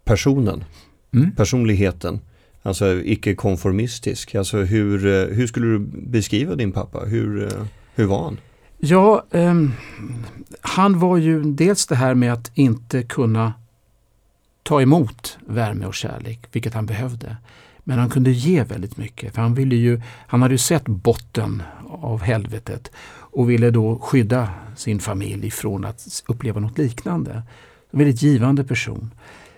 [0.05, 0.65] personen,
[1.13, 1.33] mm.
[1.33, 2.21] personligheten.
[2.63, 4.35] Alltså icke-konformistisk.
[4.35, 6.99] Alltså hur, eh, hur skulle du beskriva din pappa?
[6.99, 8.39] Hur, eh, hur var han?
[8.83, 9.55] Ja, eh,
[10.61, 13.53] han var ju dels det här med att inte kunna
[14.63, 17.37] ta emot värme och kärlek, vilket han behövde.
[17.79, 19.35] Men han kunde ge väldigt mycket.
[19.35, 22.91] För han, ville ju, han hade ju sett botten av helvetet
[23.33, 27.43] och ville då skydda sin familj från att uppleva något liknande.
[27.91, 29.11] En väldigt givande person.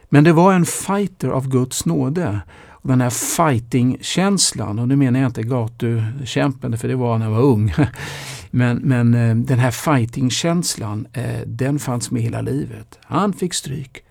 [0.09, 2.41] Men det var en fighter av Guds nåde.
[2.71, 7.33] Och den här fighting-känslan, och nu menar jag inte gatukämpen, för det var när jag
[7.33, 7.75] var ung.
[8.55, 12.99] Men, men eh, den här fighting-känslan, eh, den fanns med hela livet.
[13.03, 14.05] Han fick stryk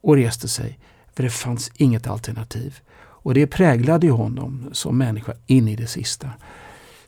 [0.00, 0.78] och reste sig,
[1.14, 2.78] för det fanns inget alternativ.
[2.98, 6.30] Och det präglade honom som människa in i det sista.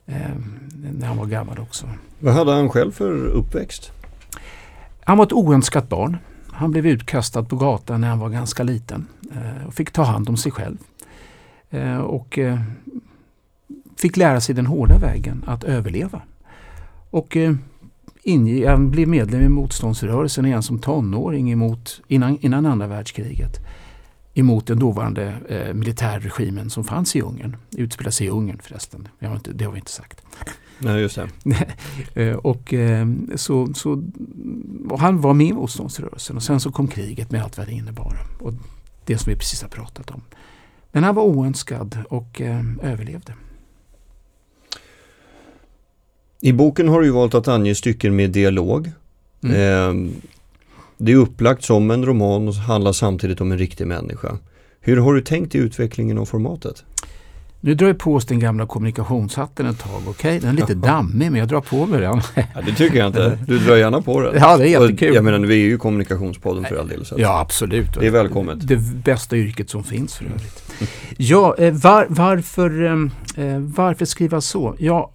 [0.07, 0.31] Eh,
[0.95, 1.89] när han var gammal också.
[2.19, 3.93] Vad hade han själv för uppväxt?
[5.05, 6.17] Han var ett oönskat barn.
[6.53, 9.07] Han blev utkastad på gatan när han var ganska liten
[9.67, 10.77] och fick ta hand om sig själv.
[12.03, 12.39] Och
[13.97, 16.23] fick lära sig den hårda vägen att överleva.
[17.11, 17.55] Och eh,
[18.23, 23.61] inge, jag blev medlem i motståndsrörelsen igen som tonåring emot, innan, innan andra världskriget
[24.35, 27.57] emot den dåvarande eh, militärregimen som fanns i Ungern.
[27.77, 29.09] Utspelar sig i Ungern förresten.
[29.19, 30.23] Det har, inte, det har vi inte sagt.
[30.79, 31.29] Nej, just det.
[32.15, 34.03] Eh, och, eh, så, så,
[34.91, 37.73] och han var med i motståndsrörelsen och sen så kom kriget med allt vad det
[37.73, 38.19] innebar.
[38.41, 38.53] Och
[39.05, 40.23] det som vi precis har pratat om.
[40.93, 43.35] Men han var oönskad och eh, överlevde.
[46.41, 48.91] I boken har du valt att ange stycken med dialog.
[49.45, 49.55] Mm.
[49.55, 50.13] Eh,
[50.97, 54.39] det är upplagt som en roman och handlar samtidigt om en riktig människa.
[54.81, 56.85] Hur har du tänkt i utvecklingen av formatet?
[57.61, 60.03] Nu drar jag på oss den gamla kommunikationshatten ett tag.
[60.07, 60.39] Okej, okay?
[60.39, 62.21] den är lite dammig men jag drar på mig den.
[62.35, 63.39] Ja, det tycker jag inte.
[63.47, 64.35] Du drar gärna på den.
[64.41, 65.15] Ja, det är jättekul.
[65.15, 67.05] Jag menar, vi är ju kommunikationspodden för all del.
[67.05, 67.95] Så ja, absolut.
[68.01, 68.69] Det är välkommet.
[68.69, 70.73] Det bästa yrket som finns för övrigt.
[71.17, 74.75] Ja, eh, var, varför, ehm, eh, varför skriva så?
[74.79, 75.13] Ja,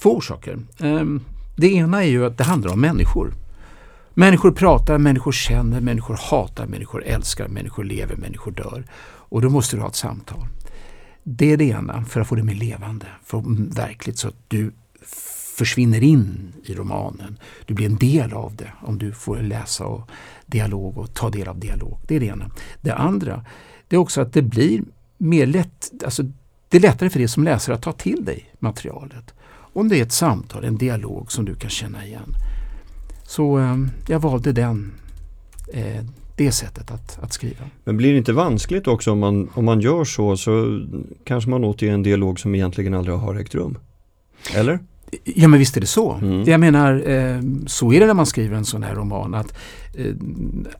[0.00, 0.58] två orsaker.
[0.78, 1.20] Ehm,
[1.56, 3.34] det ena är ju att det handlar om människor.
[4.14, 8.84] Människor pratar, människor känner, människor hatar, människor älskar, människor lever, människor dör.
[9.28, 10.46] Och då måste du ha ett samtal.
[11.22, 13.42] Det är det ena, för att få det mer levande, för
[13.74, 14.72] verkligt så att du
[15.56, 17.38] försvinner in i romanen.
[17.66, 20.10] Du blir en del av det om du får läsa och
[20.46, 21.98] dialog och ta del av dialog.
[22.08, 22.50] Det är det ena.
[22.80, 23.44] Det andra,
[23.88, 24.82] det är också att det blir
[25.18, 26.22] mer lätt, alltså
[26.68, 29.34] det är lättare för dig som läsare att ta till dig materialet.
[29.76, 32.34] Om det är ett samtal, en dialog som du kan känna igen.
[33.22, 33.76] Så eh,
[34.08, 34.92] jag valde den,
[35.72, 36.04] eh,
[36.36, 37.64] det sättet att, att skriva.
[37.84, 40.80] Men blir det inte vanskligt också om man, om man gör så så
[41.24, 43.78] kanske man återger en dialog som egentligen aldrig har ägt rum?
[44.54, 44.78] Eller?
[45.24, 46.12] Ja men visst är det så.
[46.12, 46.44] Mm.
[46.44, 49.34] Jag menar, eh, så är det när man skriver en sån här roman.
[49.34, 49.54] att
[49.98, 50.14] eh,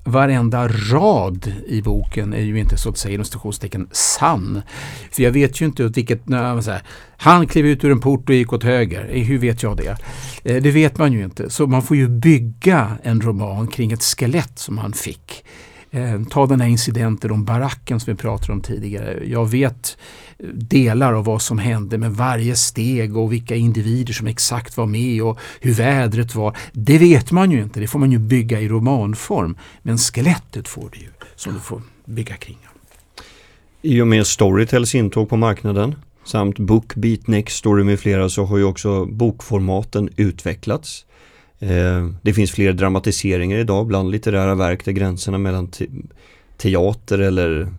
[0.05, 4.63] Varenda rad i boken är ju inte så att säga inom stationstecken sann.
[5.11, 6.83] För jag vet ju inte vilket, nej, så här,
[7.17, 9.09] han klev ut ur en port och gick åt höger.
[9.13, 9.97] Eh, hur vet jag det?
[10.45, 11.51] Eh, det vet man ju inte.
[11.51, 15.45] Så man får ju bygga en roman kring ett skelett som han fick.
[15.91, 19.23] Eh, ta den här incidenten om baracken som vi pratade om tidigare.
[19.27, 19.99] Jag vet
[20.53, 25.23] delar av vad som hände med varje steg och vilka individer som exakt var med
[25.23, 26.57] och hur vädret var.
[26.73, 29.59] Det vet man ju inte, det får man ju bygga i romanform.
[29.83, 32.59] Men skelettet får du ju, som du får bygga kring.
[33.83, 35.95] I och med Storytels intåg på marknaden
[36.25, 41.07] samt Bookbeat, Nextory med flera så har ju också bokformaten utvecklats.
[41.59, 45.87] Eh, det finns fler dramatiseringar idag bland litterära verk där gränserna mellan te
[46.57, 47.73] teater eller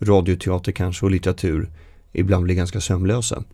[0.00, 1.68] radioteater kanske och litteratur
[2.12, 3.44] ibland blir ganska sömlösa.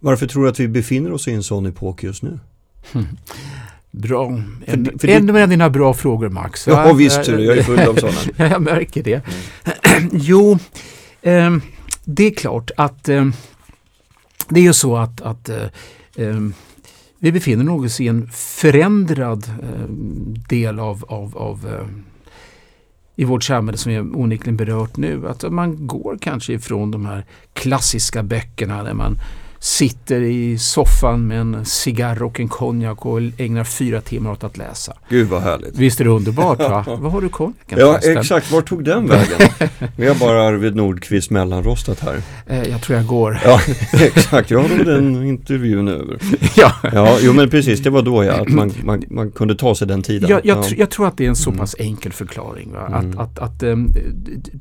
[0.00, 2.38] Varför tror du att vi befinner oss i en sån epok just nu?
[3.90, 4.42] Bra.
[4.66, 6.66] En, för, för en av dina bra frågor Max.
[6.66, 8.50] Ja, ja visst, jag är full av sådana.
[8.50, 9.22] jag märker det.
[9.96, 10.10] Mm.
[10.12, 10.58] jo,
[11.22, 11.56] eh,
[12.04, 13.26] det är klart att eh,
[14.48, 15.66] det är ju så att, att eh,
[16.16, 16.54] ehm,
[17.18, 19.88] vi befinner oss i en förändrad eh,
[20.48, 21.86] del av, av, av eh,
[23.16, 25.28] i vårt samhälle som vi onekligen berört nu.
[25.28, 29.18] Att man går kanske ifrån de här klassiska böckerna där man
[29.66, 34.56] sitter i soffan med en cigarr och en konjak och ägnar fyra timmar åt att
[34.56, 34.96] läsa.
[35.08, 35.78] Gud vad härligt.
[35.78, 36.84] Visst är det underbart va?
[37.00, 38.18] Vad har du konjaken Ja förresten?
[38.18, 39.48] exakt, var tog den vägen?
[39.96, 42.22] Vi har bara Arvid Nordqvist mellanrostat här.
[42.46, 43.40] Eh, jag tror jag går.
[43.44, 43.60] Ja
[43.92, 46.18] exakt, jag har den intervjun över.
[46.56, 46.72] ja.
[46.92, 49.86] ja, jo men precis det var då ja, att man, man, man kunde ta sig
[49.88, 50.30] den tiden.
[50.30, 50.62] Jag, jag, ja.
[50.62, 51.60] tr jag tror att det är en så mm.
[51.60, 51.92] pass mm.
[51.92, 52.72] enkel förklaring.
[52.72, 52.80] Va?
[52.80, 53.18] Att, mm.
[53.18, 53.94] att, att um,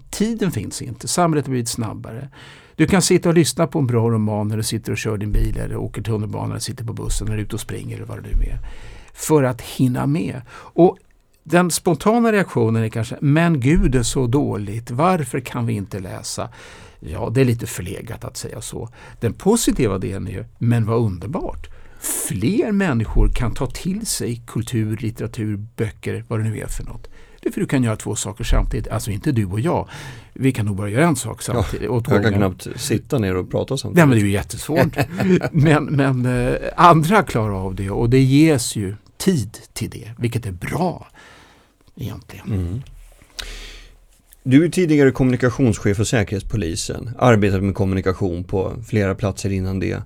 [0.10, 2.30] tiden finns inte, samhället har blivit snabbare.
[2.76, 5.32] Du kan sitta och lyssna på en bra roman när du sitter och kör din
[5.32, 8.18] bil eller åker tunnelbana eller sitter på bussen eller är ute och springer eller vad
[8.18, 8.60] det nu är.
[9.14, 10.42] För att hinna med.
[10.52, 10.98] Och
[11.44, 16.00] den spontana reaktionen är kanske, men gud det är så dåligt, varför kan vi inte
[16.00, 16.50] läsa?
[17.00, 18.90] Ja, det är lite förlegat att säga så.
[19.20, 21.68] Den positiva delen är ju, men vad underbart!
[22.28, 27.08] Fler människor kan ta till sig kultur, litteratur, böcker, vad det nu är för något.
[27.46, 28.88] Det är för du kan göra två saker samtidigt.
[28.88, 29.90] Alltså inte du och jag.
[30.34, 31.90] Vi kan nog bara göra en sak samtidigt.
[31.90, 33.98] Ja, jag kan knappt sitta ner och prata samtidigt.
[33.98, 34.98] Nej men det är ju jättesvårt.
[35.52, 40.12] men men eh, andra klarar av det och det ges ju tid till det.
[40.18, 41.08] Vilket är bra
[41.96, 42.48] egentligen.
[42.48, 42.82] Mm.
[44.44, 50.04] Du är tidigare kommunikationschef för Säkerhetspolisen, arbetat med kommunikation på flera platser innan det.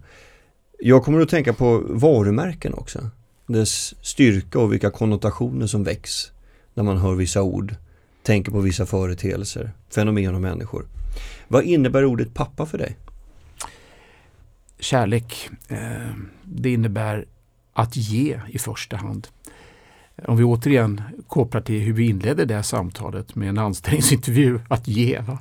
[0.80, 3.10] Jag kommer att tänka på varumärken också.
[3.48, 6.32] Dess styrka och vilka konnotationer som väcks
[6.80, 7.76] när man hör vissa ord,
[8.24, 10.86] tänker på vissa företeelser, fenomen och människor.
[11.48, 12.98] Vad innebär ordet pappa för dig?
[14.80, 15.50] Kärlek.
[15.68, 16.14] Eh,
[16.44, 17.26] det innebär
[17.74, 19.28] att ge i första hand.
[20.26, 24.88] Om vi återigen kopplar till hur vi inledde det här samtalet med en anställningsintervju, att
[24.88, 25.20] ge.
[25.20, 25.40] Va?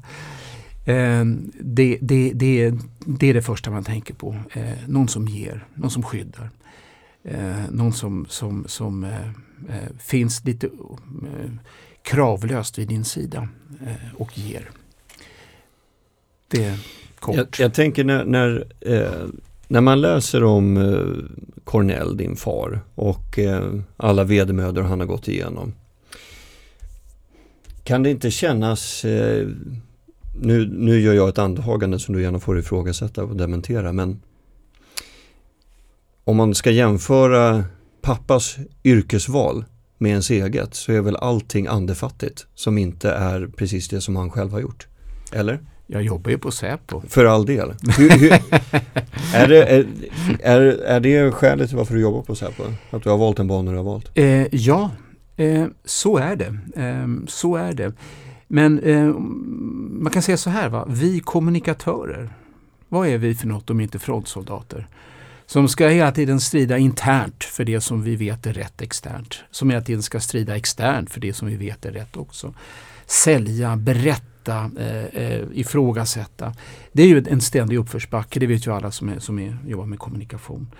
[0.92, 1.24] Eh,
[1.60, 2.74] det, det, det,
[3.06, 4.36] det är det första man tänker på.
[4.52, 6.50] Eh, någon som ger, någon som skyddar.
[7.70, 9.06] någon som, som, som
[9.68, 11.50] Eh, finns lite eh,
[12.02, 13.48] kravlöst vid din sida
[13.86, 14.70] eh, och ger.
[16.48, 16.78] Det är
[17.18, 17.36] kort.
[17.36, 19.28] Jag, jag tänker när, när, eh,
[19.68, 21.34] när man läser om eh,
[21.64, 23.38] Cornell, din far, och
[23.96, 25.74] alla vedermödor han har gått igenom.
[27.84, 29.04] Kan det inte kännas
[30.40, 34.22] nu, nu gör jag ett antagande som du gärna får ifrågasätta och dementera, men
[36.24, 37.64] om man ska jämföra
[38.08, 39.64] pappas yrkesval
[39.98, 44.30] med ens eget så är väl allting andefattigt som inte är precis det som han
[44.30, 44.86] själv har gjort.
[45.32, 45.58] Eller?
[45.86, 47.02] Jag jobbar ju på Säpo.
[47.08, 47.74] För all del.
[47.98, 48.32] Hur, hur,
[49.34, 49.86] är, det, är,
[50.40, 52.62] är, är det skälet till varför du jobbar på Säpo?
[52.90, 54.10] Att du har valt en bana du har valt?
[54.14, 54.90] Eh, ja,
[55.36, 56.58] eh, så är det.
[56.82, 57.92] Eh, så är det.
[58.46, 59.04] Men eh,
[60.02, 60.86] man kan säga så här, va?
[60.88, 62.30] vi kommunikatörer,
[62.88, 64.86] vad är vi för något om inte frontsoldater?
[65.50, 69.34] Som ska hela tiden strida internt för det som vi vet är rätt externt.
[69.50, 72.54] Som hela tiden ska strida externt för det som vi vet är rätt också.
[73.06, 76.54] Sälja, berätta, eh, eh, ifrågasätta.
[76.92, 79.86] Det är ju en ständig uppförsbacke, det vet ju alla som, är, som är, jobbar
[79.86, 80.70] med kommunikation.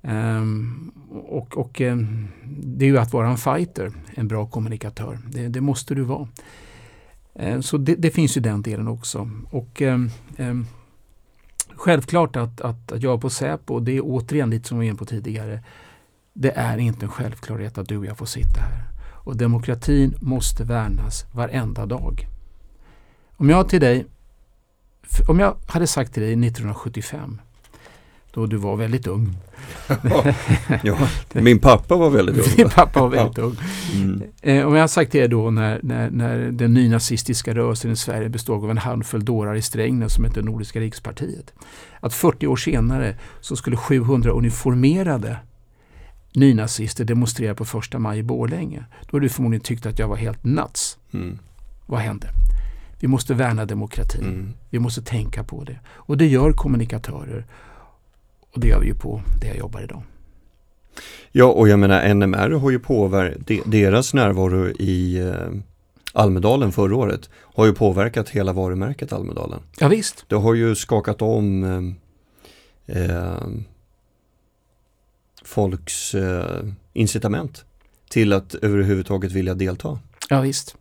[0.00, 5.18] Um, och, och um, det är ju att vara en fighter, en bra kommunikatör.
[5.32, 6.28] Det, det måste du vara.
[7.42, 9.30] Uh, så det, det, finns ju den delen också.
[9.50, 10.10] Och um,
[11.82, 14.98] Självklart att, att, att jag på Säpo, det är återigen lite som vi var inne
[14.98, 15.62] på tidigare,
[16.32, 18.84] det är inte en självklarhet att du och jag får sitta här.
[19.10, 22.26] Och demokratin måste värnas varenda dag.
[23.36, 24.06] Om jag till dig,
[25.28, 27.40] om jag hade sagt till dig 1975
[28.34, 29.36] då du var väldigt ung.
[30.82, 32.44] ja, min pappa var väldigt ung.
[32.56, 33.56] Min pappa var väldigt ung.
[33.94, 34.22] Mm.
[34.42, 38.28] Eh, om jag har sagt er då när, när, när den nynazistiska rörelsen i Sverige
[38.28, 41.52] bestod av en handfull dårar i Strängnäs som hette Nordiska rikspartiet.
[42.00, 45.36] Att 40 år senare så skulle 700 uniformerade
[46.34, 48.84] nynazister demonstrera på första maj i Borlänge.
[49.10, 50.98] Då hade du förmodligen tyckt att jag var helt nuts.
[51.12, 51.38] Mm.
[51.86, 52.28] Vad hände?
[53.00, 54.24] Vi måste värna demokratin.
[54.24, 54.52] Mm.
[54.70, 55.78] Vi måste tänka på det.
[55.86, 57.46] Och det gör kommunikatörer.
[58.54, 60.02] Och det gör vi ju på det jag jobbar idag.
[61.32, 65.60] Ja, och jag menar NMR har ju påverkat, deras närvaro i eh,
[66.12, 69.60] Almedalen förra året har ju påverkat hela varumärket Almedalen.
[69.78, 70.24] Ja, visst.
[70.28, 71.64] Det har ju skakat om
[72.86, 73.46] eh, eh,
[75.44, 77.64] folks eh, incitament
[78.08, 79.98] till att överhuvudtaget vilja delta.
[80.28, 80.76] Ja, visst.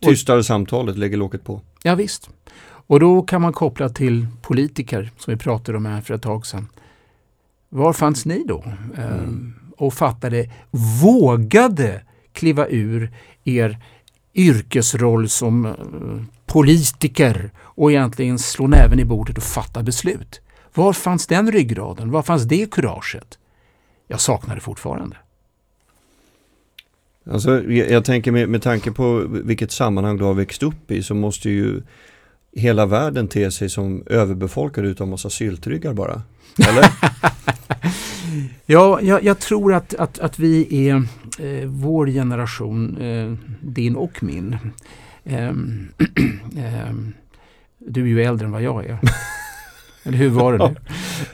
[0.00, 1.60] Tystare samtalet lägger locket på.
[1.82, 2.30] Ja, visst.
[2.88, 6.46] Och då kan man koppla till politiker som vi pratade om här för ett tag
[6.46, 6.68] sedan.
[7.76, 8.64] Var fanns ni då?
[8.64, 9.08] Mm.
[9.08, 10.50] Ehm, och fattade,
[11.02, 12.02] vågade
[12.32, 13.12] kliva ur
[13.44, 13.78] er
[14.34, 15.72] yrkesroll som eh,
[16.46, 20.40] politiker och egentligen slå näven i bordet och fatta beslut.
[20.74, 22.10] Var fanns den ryggraden?
[22.10, 23.38] Var fanns det kuraget?
[24.08, 25.16] Jag saknar det fortfarande.
[27.30, 31.02] Alltså, jag, jag tänker med, med tanke på vilket sammanhang du har växt upp i
[31.02, 31.82] så måste ju
[32.52, 36.22] hela världen te sig som överbefolkad utav massa syltryggar bara.
[36.68, 36.84] Eller?
[38.66, 40.94] ja, jag, jag, tror att, att, att vi är
[41.38, 44.58] eh, vår generation, eh, din och min.
[45.24, 45.52] Eh,
[47.78, 48.98] du är ju äldre än vad jag är.
[50.04, 50.74] Eller hur var det nu?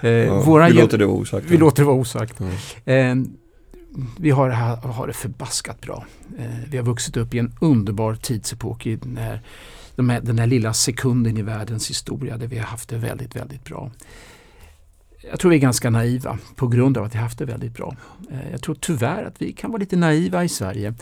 [0.09, 1.47] Ja, vi låter det vara osagt.
[1.51, 2.41] Vi låter det vara osagt.
[2.85, 3.17] Ja.
[4.19, 4.51] vi har,
[4.87, 6.07] har det förbaskat bra.
[6.69, 9.41] vi har vuxit upp i en underbar tidsepok i den här,
[10.21, 13.91] den här lilla sekunden i världens historia där vi har haft det väldigt, väldigt bra
[15.31, 17.97] jag tror vi är ganska naiva på grund av att vi haft det väldigt bra.
[18.31, 20.95] Eh, jag tror tyvärr att vi kan vara lite naiva i Sverige.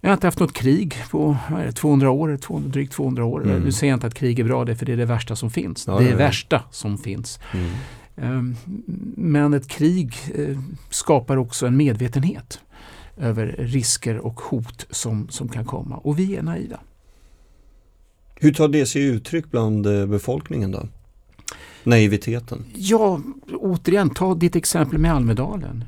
[0.00, 3.44] Vi har inte haft något krig på det, 200 år, 200, drygt 200 år.
[3.44, 3.62] Mm.
[3.62, 5.50] Nu säger jag inte att krig är bra, det för det är det värsta som
[5.50, 5.86] finns.
[5.86, 7.40] Ja, det är det värsta som finns.
[7.52, 7.70] Mm.
[8.16, 8.56] Ehm,
[9.16, 10.58] men ett krig eh,
[10.90, 12.60] skapar också en medvetenhet
[13.16, 15.96] över risker och hot som, som kan komma.
[15.96, 16.80] Och vi är naiva.
[18.34, 20.88] Hur tar det sig uttryck bland eh, befolkningen då?
[21.84, 22.64] Naiviteten?
[22.74, 23.20] Ja,
[23.52, 25.84] återigen, ta ditt exempel med Almedalen.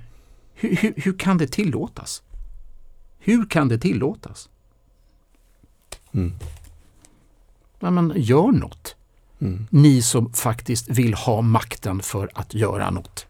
[0.55, 2.23] Hur, hur, hur kan det tillåtas?
[3.19, 4.49] Hur kan det tillåtas?
[6.13, 6.33] Mm.
[7.81, 8.97] Ja, men gör något.
[9.39, 9.67] Mm.
[9.71, 13.27] Ni som faktiskt vill ha makten för att göra något.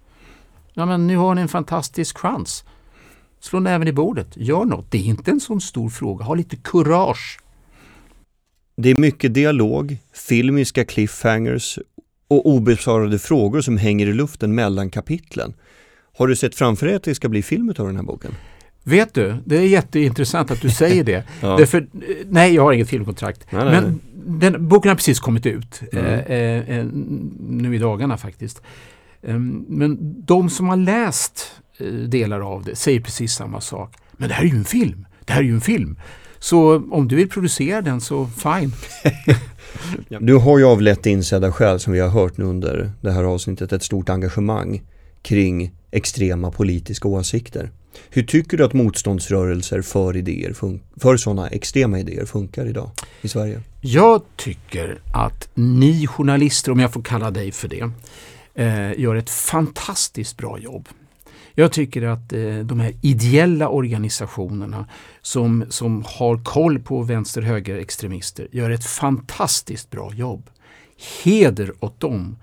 [0.73, 2.64] Ja, men nu har ni en fantastisk chans.
[3.41, 4.91] Slå näven i bordet, gör något.
[4.91, 6.25] Det är inte en sån stor fråga.
[6.25, 7.41] Ha lite kurage.
[8.77, 11.79] Det är mycket dialog, filmiska cliffhangers
[12.29, 15.55] och obesvarade frågor som hänger i luften mellan kapitlen.
[16.16, 18.35] Har du sett framför dig att det ska bli film av den här boken?
[18.85, 21.24] Vet du, det är jätteintressant att du säger det.
[21.41, 21.57] ja.
[21.57, 21.87] Därför,
[22.24, 23.47] nej, jag har inget filmkontrakt.
[23.51, 24.01] Nej, nej, men
[24.41, 25.81] den, boken har precis kommit ut.
[25.93, 26.05] Mm.
[26.05, 26.87] Eh, eh,
[27.49, 28.62] nu i dagarna faktiskt.
[29.22, 33.95] Eh, men de som har läst eh, delar av det säger precis samma sak.
[34.12, 35.07] Men det här är ju en film.
[35.24, 35.99] Det här är ju en film.
[36.47, 38.72] Så om du vill producera den så fine.
[40.20, 43.24] du har ju av lätt insedda skäl som vi har hört nu under det här
[43.24, 44.82] avsnittet ett stort engagemang
[45.22, 47.70] kring extrema politiska åsikter.
[48.11, 50.55] Hur tycker du att motståndsrörelser för, idéer
[51.01, 52.90] för sådana extrema idéer funkar idag
[53.22, 53.61] i Sverige?
[53.80, 57.90] Jag tycker att ni journalister, om jag får kalla dig för det,
[58.55, 60.88] eh, gör ett fantastiskt bra jobb.
[61.59, 64.86] Jag tycker att eh, de här ideella organisationerna
[65.22, 70.50] som, som har koll på vänster-höger extremister gör ett fantastiskt bra jobb.
[71.24, 72.36] Heder åt dem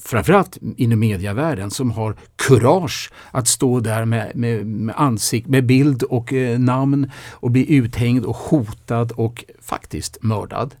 [0.00, 6.02] framförallt inom mediavärlden som har kurage att stå där med, med, med ansikt, med bild
[6.02, 10.74] och eh, namn och bli uthängd och hotad och faktiskt mördad.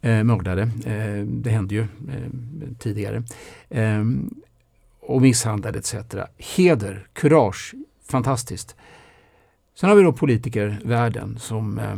[0.00, 2.30] Eh, mördade, eh, det hände ju eh,
[2.78, 3.22] tidigare.
[3.70, 4.30] Ehm,
[5.02, 5.94] och misshandlad etc.
[6.38, 7.74] Heder, kurage,
[8.08, 8.76] fantastiskt.
[9.74, 11.96] Sen har vi då politikervärlden som eh,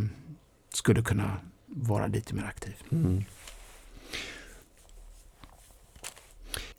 [0.74, 1.36] skulle kunna
[1.66, 2.74] vara lite mer aktiv.
[2.92, 3.24] Mm.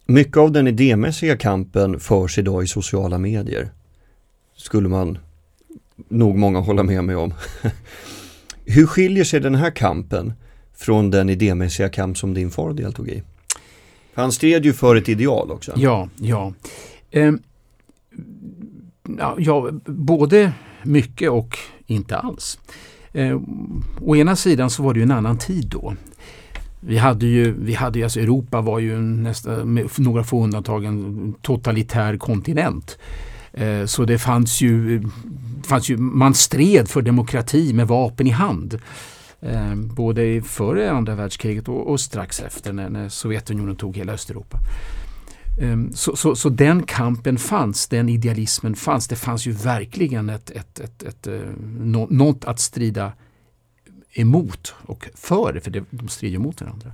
[0.06, 3.70] Mycket av den idémässiga kampen förs idag i sociala medier.
[4.56, 5.18] Skulle man
[6.08, 7.34] nog många hålla med mig om.
[8.66, 10.34] Hur skiljer sig den här kampen
[10.74, 13.24] från den idémässiga kamp som din far deltog i?
[14.16, 15.74] Han stred ju för ett ideal också.
[15.76, 16.54] Ja, ja.
[17.12, 17.34] Eh,
[19.38, 20.52] ja, både
[20.84, 21.58] mycket och
[21.88, 22.60] inte alls.
[23.14, 23.40] Eh,
[24.02, 25.96] å ena sidan så var det ju en annan tid då.
[26.80, 30.86] Vi hade ju, vi hade ju alltså Europa var ju nästan, med några få undantag
[30.86, 32.98] en totalitär kontinent.
[33.54, 35.04] Eh, så det fanns ju,
[35.64, 38.80] fanns ju, man stred för demokrati med vapen i hand.
[39.42, 44.58] Eh, både före andra världskriget och, och strax efter när, när, Sovjetunionen tog hela Östeuropa.
[45.62, 49.08] Eh, så, så, så, den kampen fanns, den idealismen fanns.
[49.08, 51.40] Det fanns ju verkligen ett, ett, ett, ett, eh,
[52.10, 53.12] något att strida
[54.14, 56.92] emot och för, för de strider mot varandra.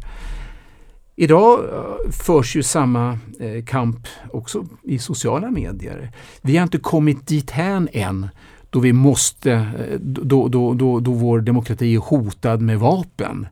[1.15, 6.11] Idag eh, förs ju samma eh, kamp också i sociala medier.
[6.41, 7.51] Vi har inte kommit dit
[7.93, 8.29] än
[8.71, 13.47] då vi måste, eh, då, då, då, då vår demokrati är hotad med vapen.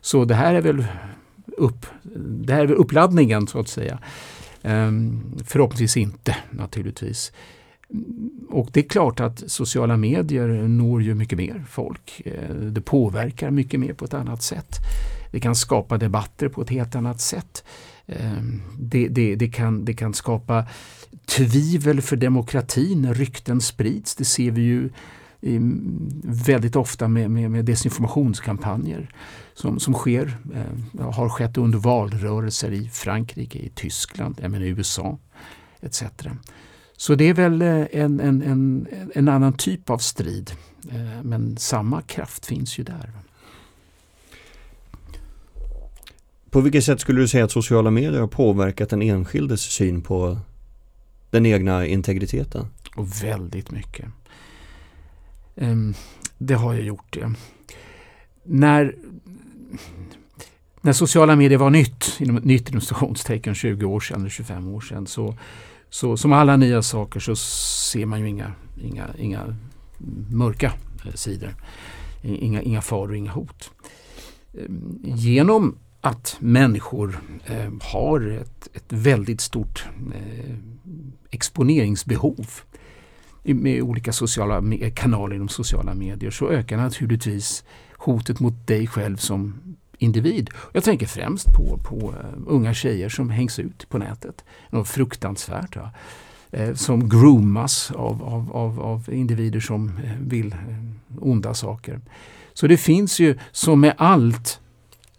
[0.00, 0.84] Så det här är väl,
[1.46, 1.86] upp,
[2.16, 3.98] det här är väl uppladdningen så att säga.
[4.62, 7.32] Um, förhoppningsvis inte naturligtvis.
[8.50, 12.22] Och det är klart att sociala medier når ju mycket mer folk.
[12.24, 14.76] Eh, det påverkar mycket mer på ett annat sätt.
[15.32, 17.64] Det kan skapa debatter på ett helt annat sätt.
[18.06, 20.64] Ehm, det, det, det, kan, det kan skapa
[21.26, 24.14] tvivel för demokratin när rykten sprids.
[24.14, 24.90] Det ser vi ju
[25.42, 29.10] ehm, väldigt ofta med, med, med desinformationskampanjer
[29.54, 35.18] som, som sker, eh, har skett under valrörelser i Frankrike, i Tyskland, även i USA
[35.80, 36.02] etc.
[36.96, 40.50] Så det är väl eh, en, en, en, en annan typ av strid.
[40.90, 43.10] Eh, men samma kraft finns ju där.
[46.50, 50.38] På vilket sätt skulle du säga att sociala medier har påverkat den enskildes syn på
[51.34, 52.66] den egna integriteten?
[52.96, 54.06] Och väldigt mycket.
[55.56, 55.94] Ehm,
[56.38, 57.34] det har jag gjort det.
[58.42, 58.96] När,
[60.80, 64.80] när sociala medier var nytt, inom, nytt inom stationstecken 20 år sedan eller 25 år
[64.80, 65.36] sedan så
[65.90, 69.56] så som alla nya saker så ser man ju inga, inga, inga
[70.30, 70.72] mörka
[71.06, 71.54] eh, sidor.
[72.22, 73.70] Inga, inga faror, inga hot.
[74.58, 80.54] Ehm, genom att människor eh, har ett, ett väldigt stort eh,
[81.30, 82.46] exponeringsbehov
[83.42, 84.62] med olika sociala
[84.94, 87.64] kanaler inom sociala medier så ökar naturligtvis
[87.98, 89.54] hotet mot dig själv som
[89.98, 90.50] individ.
[90.72, 94.44] Jag tänker främst på, på eh, unga tjejer som hängs ut på nätet.
[94.70, 95.76] Något fruktansvärt.
[95.76, 95.90] Ja.
[96.50, 100.54] Eh, som groomas av, av, av, av individer som eh, vill
[101.18, 102.00] onda saker.
[102.52, 104.60] Så det finns ju som med allt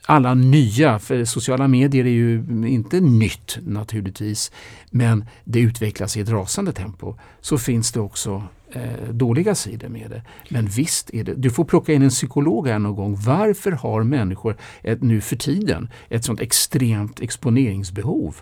[0.06, 4.52] alla nya, för sociala medier är ju inte nytt naturligtvis,
[4.90, 10.10] men det utvecklas i ett rasande tempo, så finns det också eh, dåliga sidor med
[10.10, 10.24] det.
[10.50, 13.18] Men visst är det, du får plocka in en psykolog här någon gång.
[13.26, 18.36] Varför har människor ett, nu för tiden ett sånt extremt exponeringsbehov?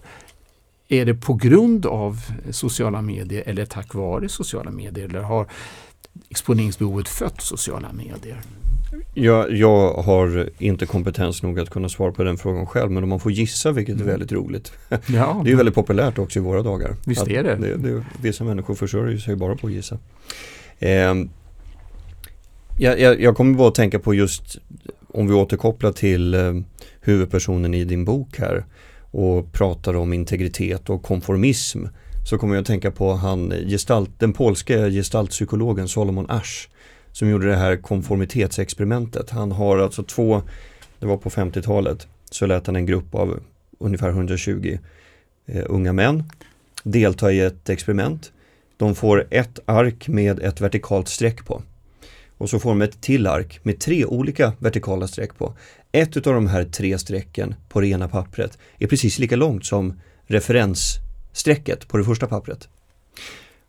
[0.88, 5.06] Är det på grund av sociala medier eller tack vare sociala medier?
[5.06, 5.48] Eller har
[6.30, 8.42] exponeringsbehovet fött sociala medier?
[9.14, 13.10] Jag, jag har inte kompetens nog att kunna svara på den frågan själv men om
[13.10, 14.12] man får gissa vilket är mm.
[14.12, 14.72] väldigt roligt.
[15.08, 15.42] Ja.
[15.46, 16.96] det är väldigt populärt också i våra dagar.
[17.06, 17.56] Visst är det.
[17.56, 19.98] det, det vissa människor försörjer sig bara på att gissa.
[20.80, 21.14] Eh,
[22.78, 24.58] jag, jag, jag, kommer bara att tänka på just
[25.08, 26.54] om vi återkopplar till eh,
[27.02, 28.66] huvudpersonen i din bok här
[29.12, 31.86] och pratar om integritet och konformism
[32.26, 36.70] så kommer jag att tänka på han, gestalt, den polska gestaltpsykologen Solomon Asch
[37.14, 39.30] som gjorde det här konformitetsexperimentet.
[39.30, 40.42] Han har alltså två,
[41.00, 43.40] det var på 50-talet, så lät han en grupp av
[43.78, 44.78] ungefär 120
[45.46, 46.24] eh, unga män
[46.84, 48.32] delta i ett experiment.
[48.78, 51.62] De får ett ark med ett vertikalt streck på.
[52.38, 55.54] Och så får de ett till ark med tre olika vertikala streck på.
[55.92, 60.00] Ett av de här tre strecken på det ena pappret är precis lika långt som
[60.26, 62.70] referensstrecket på det första pappret.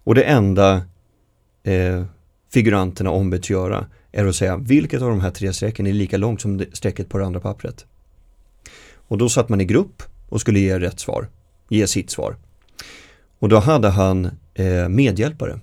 [0.04, 0.82] Och det enda
[1.62, 2.04] eh,
[2.54, 6.40] figuranterna ombetts göra är att säga vilket av de här tre strecken är lika långt
[6.40, 7.86] som strecket på det andra pappret.
[8.94, 11.28] Och då satt man i grupp och skulle ge rätt svar,
[11.68, 12.36] ge sitt svar.
[13.38, 15.60] Och då hade han eh, medhjälpare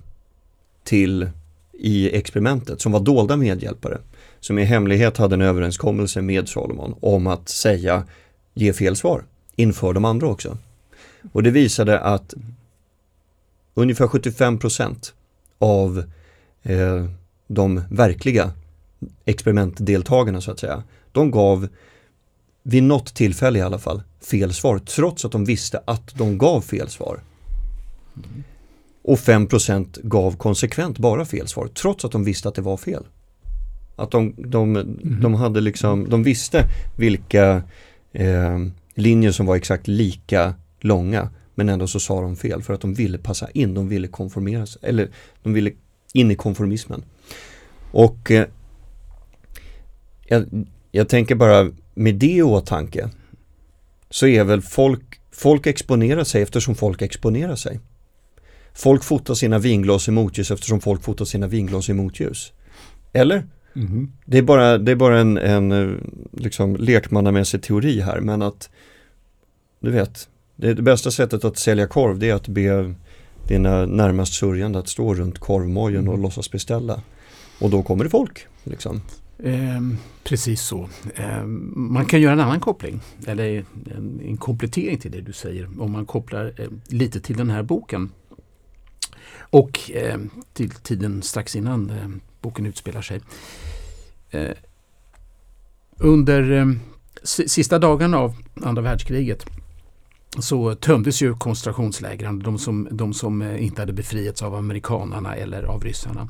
[0.84, 1.30] till
[1.72, 3.98] i experimentet som var dolda medhjälpare
[4.40, 8.04] som i hemlighet hade en överenskommelse med Salomon om att säga
[8.54, 9.24] ge fel svar
[9.56, 10.58] inför de andra också.
[11.32, 12.34] Och det visade att
[13.74, 15.12] ungefär 75%
[15.58, 16.04] av
[16.62, 17.04] eh,
[17.46, 18.52] de verkliga
[19.24, 20.82] experimentdeltagarna så att säga,
[21.12, 21.68] de gav
[22.62, 26.60] vid något tillfälle i alla fall fel svar trots att de visste att de gav
[26.60, 27.20] fel svar.
[29.02, 33.04] Och 5% gav konsekvent bara fel svar trots att de visste att det var fel.
[33.96, 35.20] Att de, de, mm.
[35.20, 36.64] de hade liksom, de visste
[36.96, 37.62] vilka
[38.12, 38.58] eh,
[38.94, 42.94] linjer som var exakt lika långa men ändå så sa de fel för att de
[42.94, 45.10] ville passa in, de ville konformera sig, eller
[45.42, 45.70] de ville
[46.12, 47.04] in i konformismen.
[47.90, 48.46] Och eh,
[50.26, 53.08] jag, jag tänker bara med det i åtanke
[54.10, 57.80] så är väl folk, folk exponerar sig eftersom folk exponerar sig.
[58.74, 62.52] Folk fotar sina vinglas i motljus eftersom folk fotar sina vinglas i motljus.
[63.12, 63.46] Eller?
[63.76, 64.12] Mm.
[64.24, 65.96] Det är bara, det är bara en, en eh,
[66.32, 68.70] liksom lekmannamässig teori här men att
[69.80, 72.94] du vet, det, det bästa sättet att sälja korv det är att be
[73.48, 76.22] dina närmast sörjande att stå runt korvmojen och mm.
[76.22, 77.02] låtsas beställa.
[77.58, 78.46] Och då kommer det folk.
[78.64, 79.00] Liksom.
[79.38, 79.80] Eh,
[80.24, 80.88] precis så.
[81.14, 83.64] Eh, man kan göra en annan koppling, eller
[83.96, 87.62] en, en, komplettering till det du säger, om man kopplar eh, lite till den här
[87.62, 88.10] boken.
[89.38, 92.08] Och ehm, till tiden strax innan eh,
[92.40, 93.20] boken utspelar sig.
[94.30, 94.50] Eh,
[95.98, 96.80] under ehm,
[97.24, 99.46] sista dagarna av andra världskriget
[100.38, 105.62] så tömdes ju koncentrationslägren, de som, de som eh, inte hade befriats av amerikanarna eller
[105.62, 106.28] av ryssarna.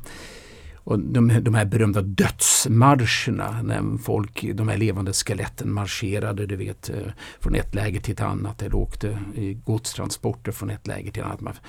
[0.85, 6.89] Och de, de här berömda dödsmarscherna när folk, de här levande skeletten marscherade du vet,
[6.89, 6.95] eh,
[7.39, 11.41] från ett läger till ett annat eller åkte i godstransporter från ett läger till ett
[11.41, 11.61] annat.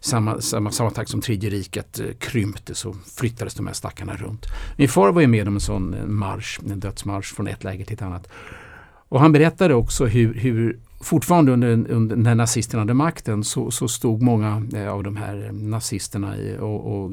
[0.00, 4.46] Samma, samma, samma takt som tredje riket eh, krympte så flyttades de här stackarna runt.
[4.76, 7.94] Min far var ju med om en sån marsch, en dödsmarsch från ett läger till
[7.94, 8.28] ett annat.
[9.08, 13.88] Och han berättade också hur, hur fortfarande under, under, när nazisterna hade makten så, så
[13.88, 17.12] stod många eh, av de här nazisterna i, och, och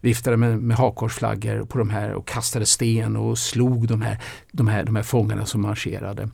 [0.00, 4.18] viftade med, med hakkorsflaggor på de här och kastade sten och slog de här,
[4.52, 6.28] de här, de här fångarna som marscherade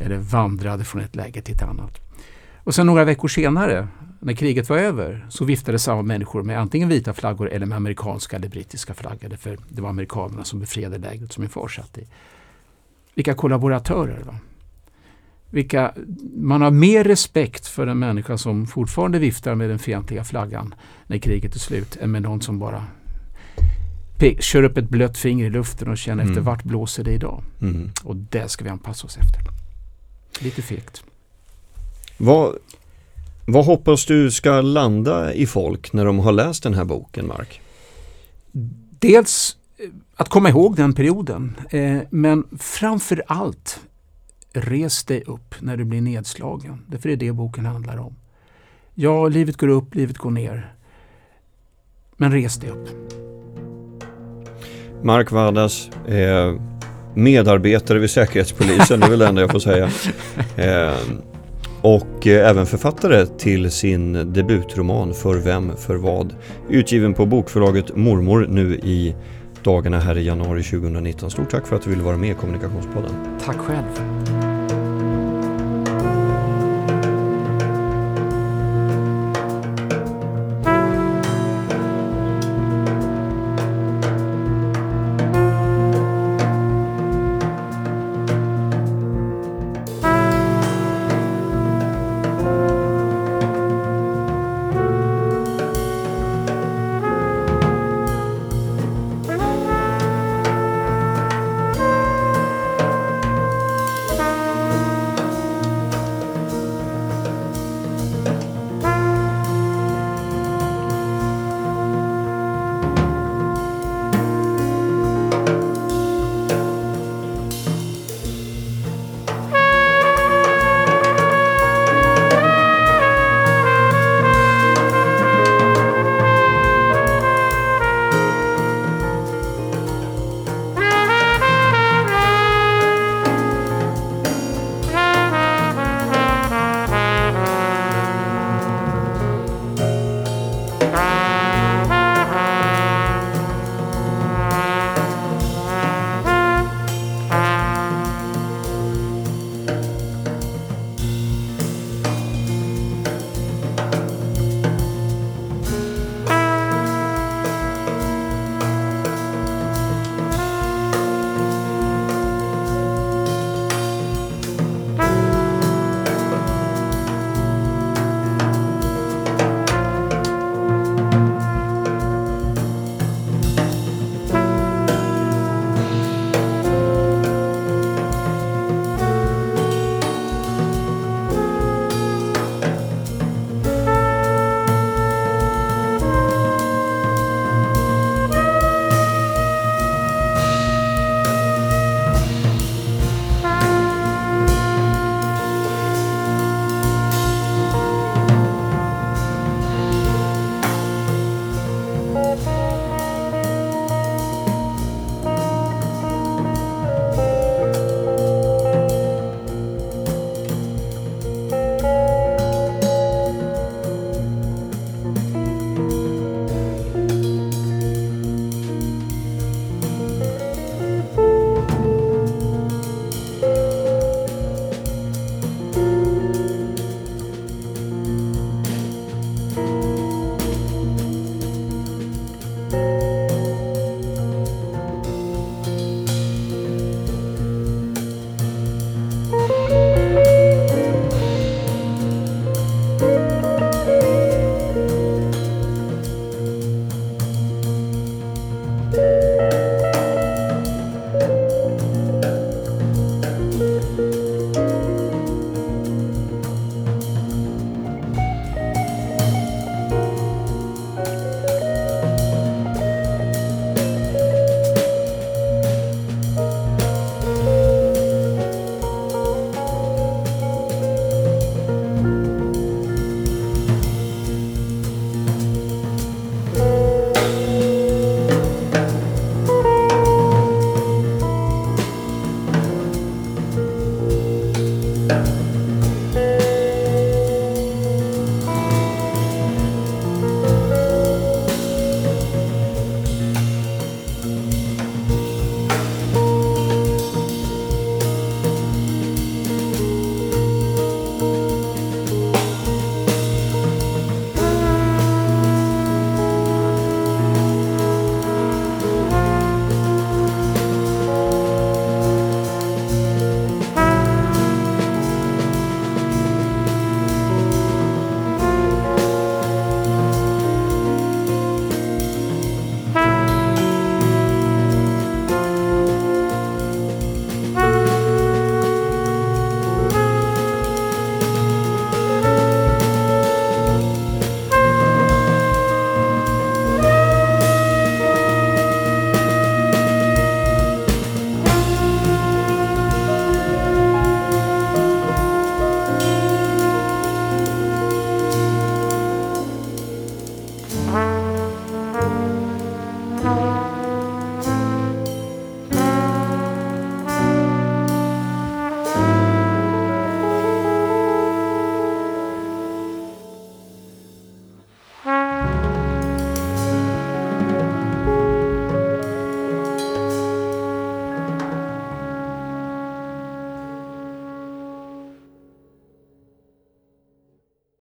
[0.00, 1.98] eller vandrade från ett läger till ett annat.
[2.56, 3.88] Och sen några veckor senare,
[4.20, 8.36] när kriget var över, så viftade samma människor med antingen vita flaggor eller med amerikanska
[8.36, 9.36] eller brittiska flaggor.
[9.36, 12.06] För det var amerikanerna som befriade lägret som min far satt i.
[13.14, 14.22] Vilka kollaboratörer!
[14.26, 14.34] Va?
[15.50, 15.94] Vilka,
[16.36, 20.74] man har mer respekt för en människa som fortfarande viftar med den fientliga flaggan
[21.06, 22.84] när kriget är slut än med någon som bara
[24.40, 26.32] kör upp ett blött finger i luften och känner mm.
[26.32, 27.42] efter vart blåser det idag.
[27.60, 27.90] Mm.
[28.04, 29.40] Och det ska vi anpassa oss efter.
[30.40, 31.02] Lite fegt.
[32.16, 32.56] Vad,
[33.46, 37.60] vad hoppas du ska landa i folk när de har läst den här boken, Mark?
[38.98, 41.56] Dels eh, att komma ihåg den perioden.
[41.70, 43.80] Eh, men framför allt
[44.60, 46.84] Res dig upp när du blir nedslagen.
[46.86, 48.14] Därför är det boken handlar om.
[48.94, 50.74] Ja, livet går upp, livet går ner.
[52.16, 52.88] Men res dig upp.
[55.02, 56.60] Mark Vardas, eh,
[57.14, 59.90] medarbetare vid Säkerhetspolisen, det är väl det enda jag får säga.
[60.56, 60.92] Eh,
[61.82, 66.34] och eh, även författare till sin debutroman För vem, för vad.
[66.68, 69.14] Utgiven på bokförlaget Mormor nu i
[69.62, 71.30] dagarna här i januari 2019.
[71.30, 73.10] Stort tack för att du ville vara med i Kommunikationspodden.
[73.44, 73.84] Tack själv.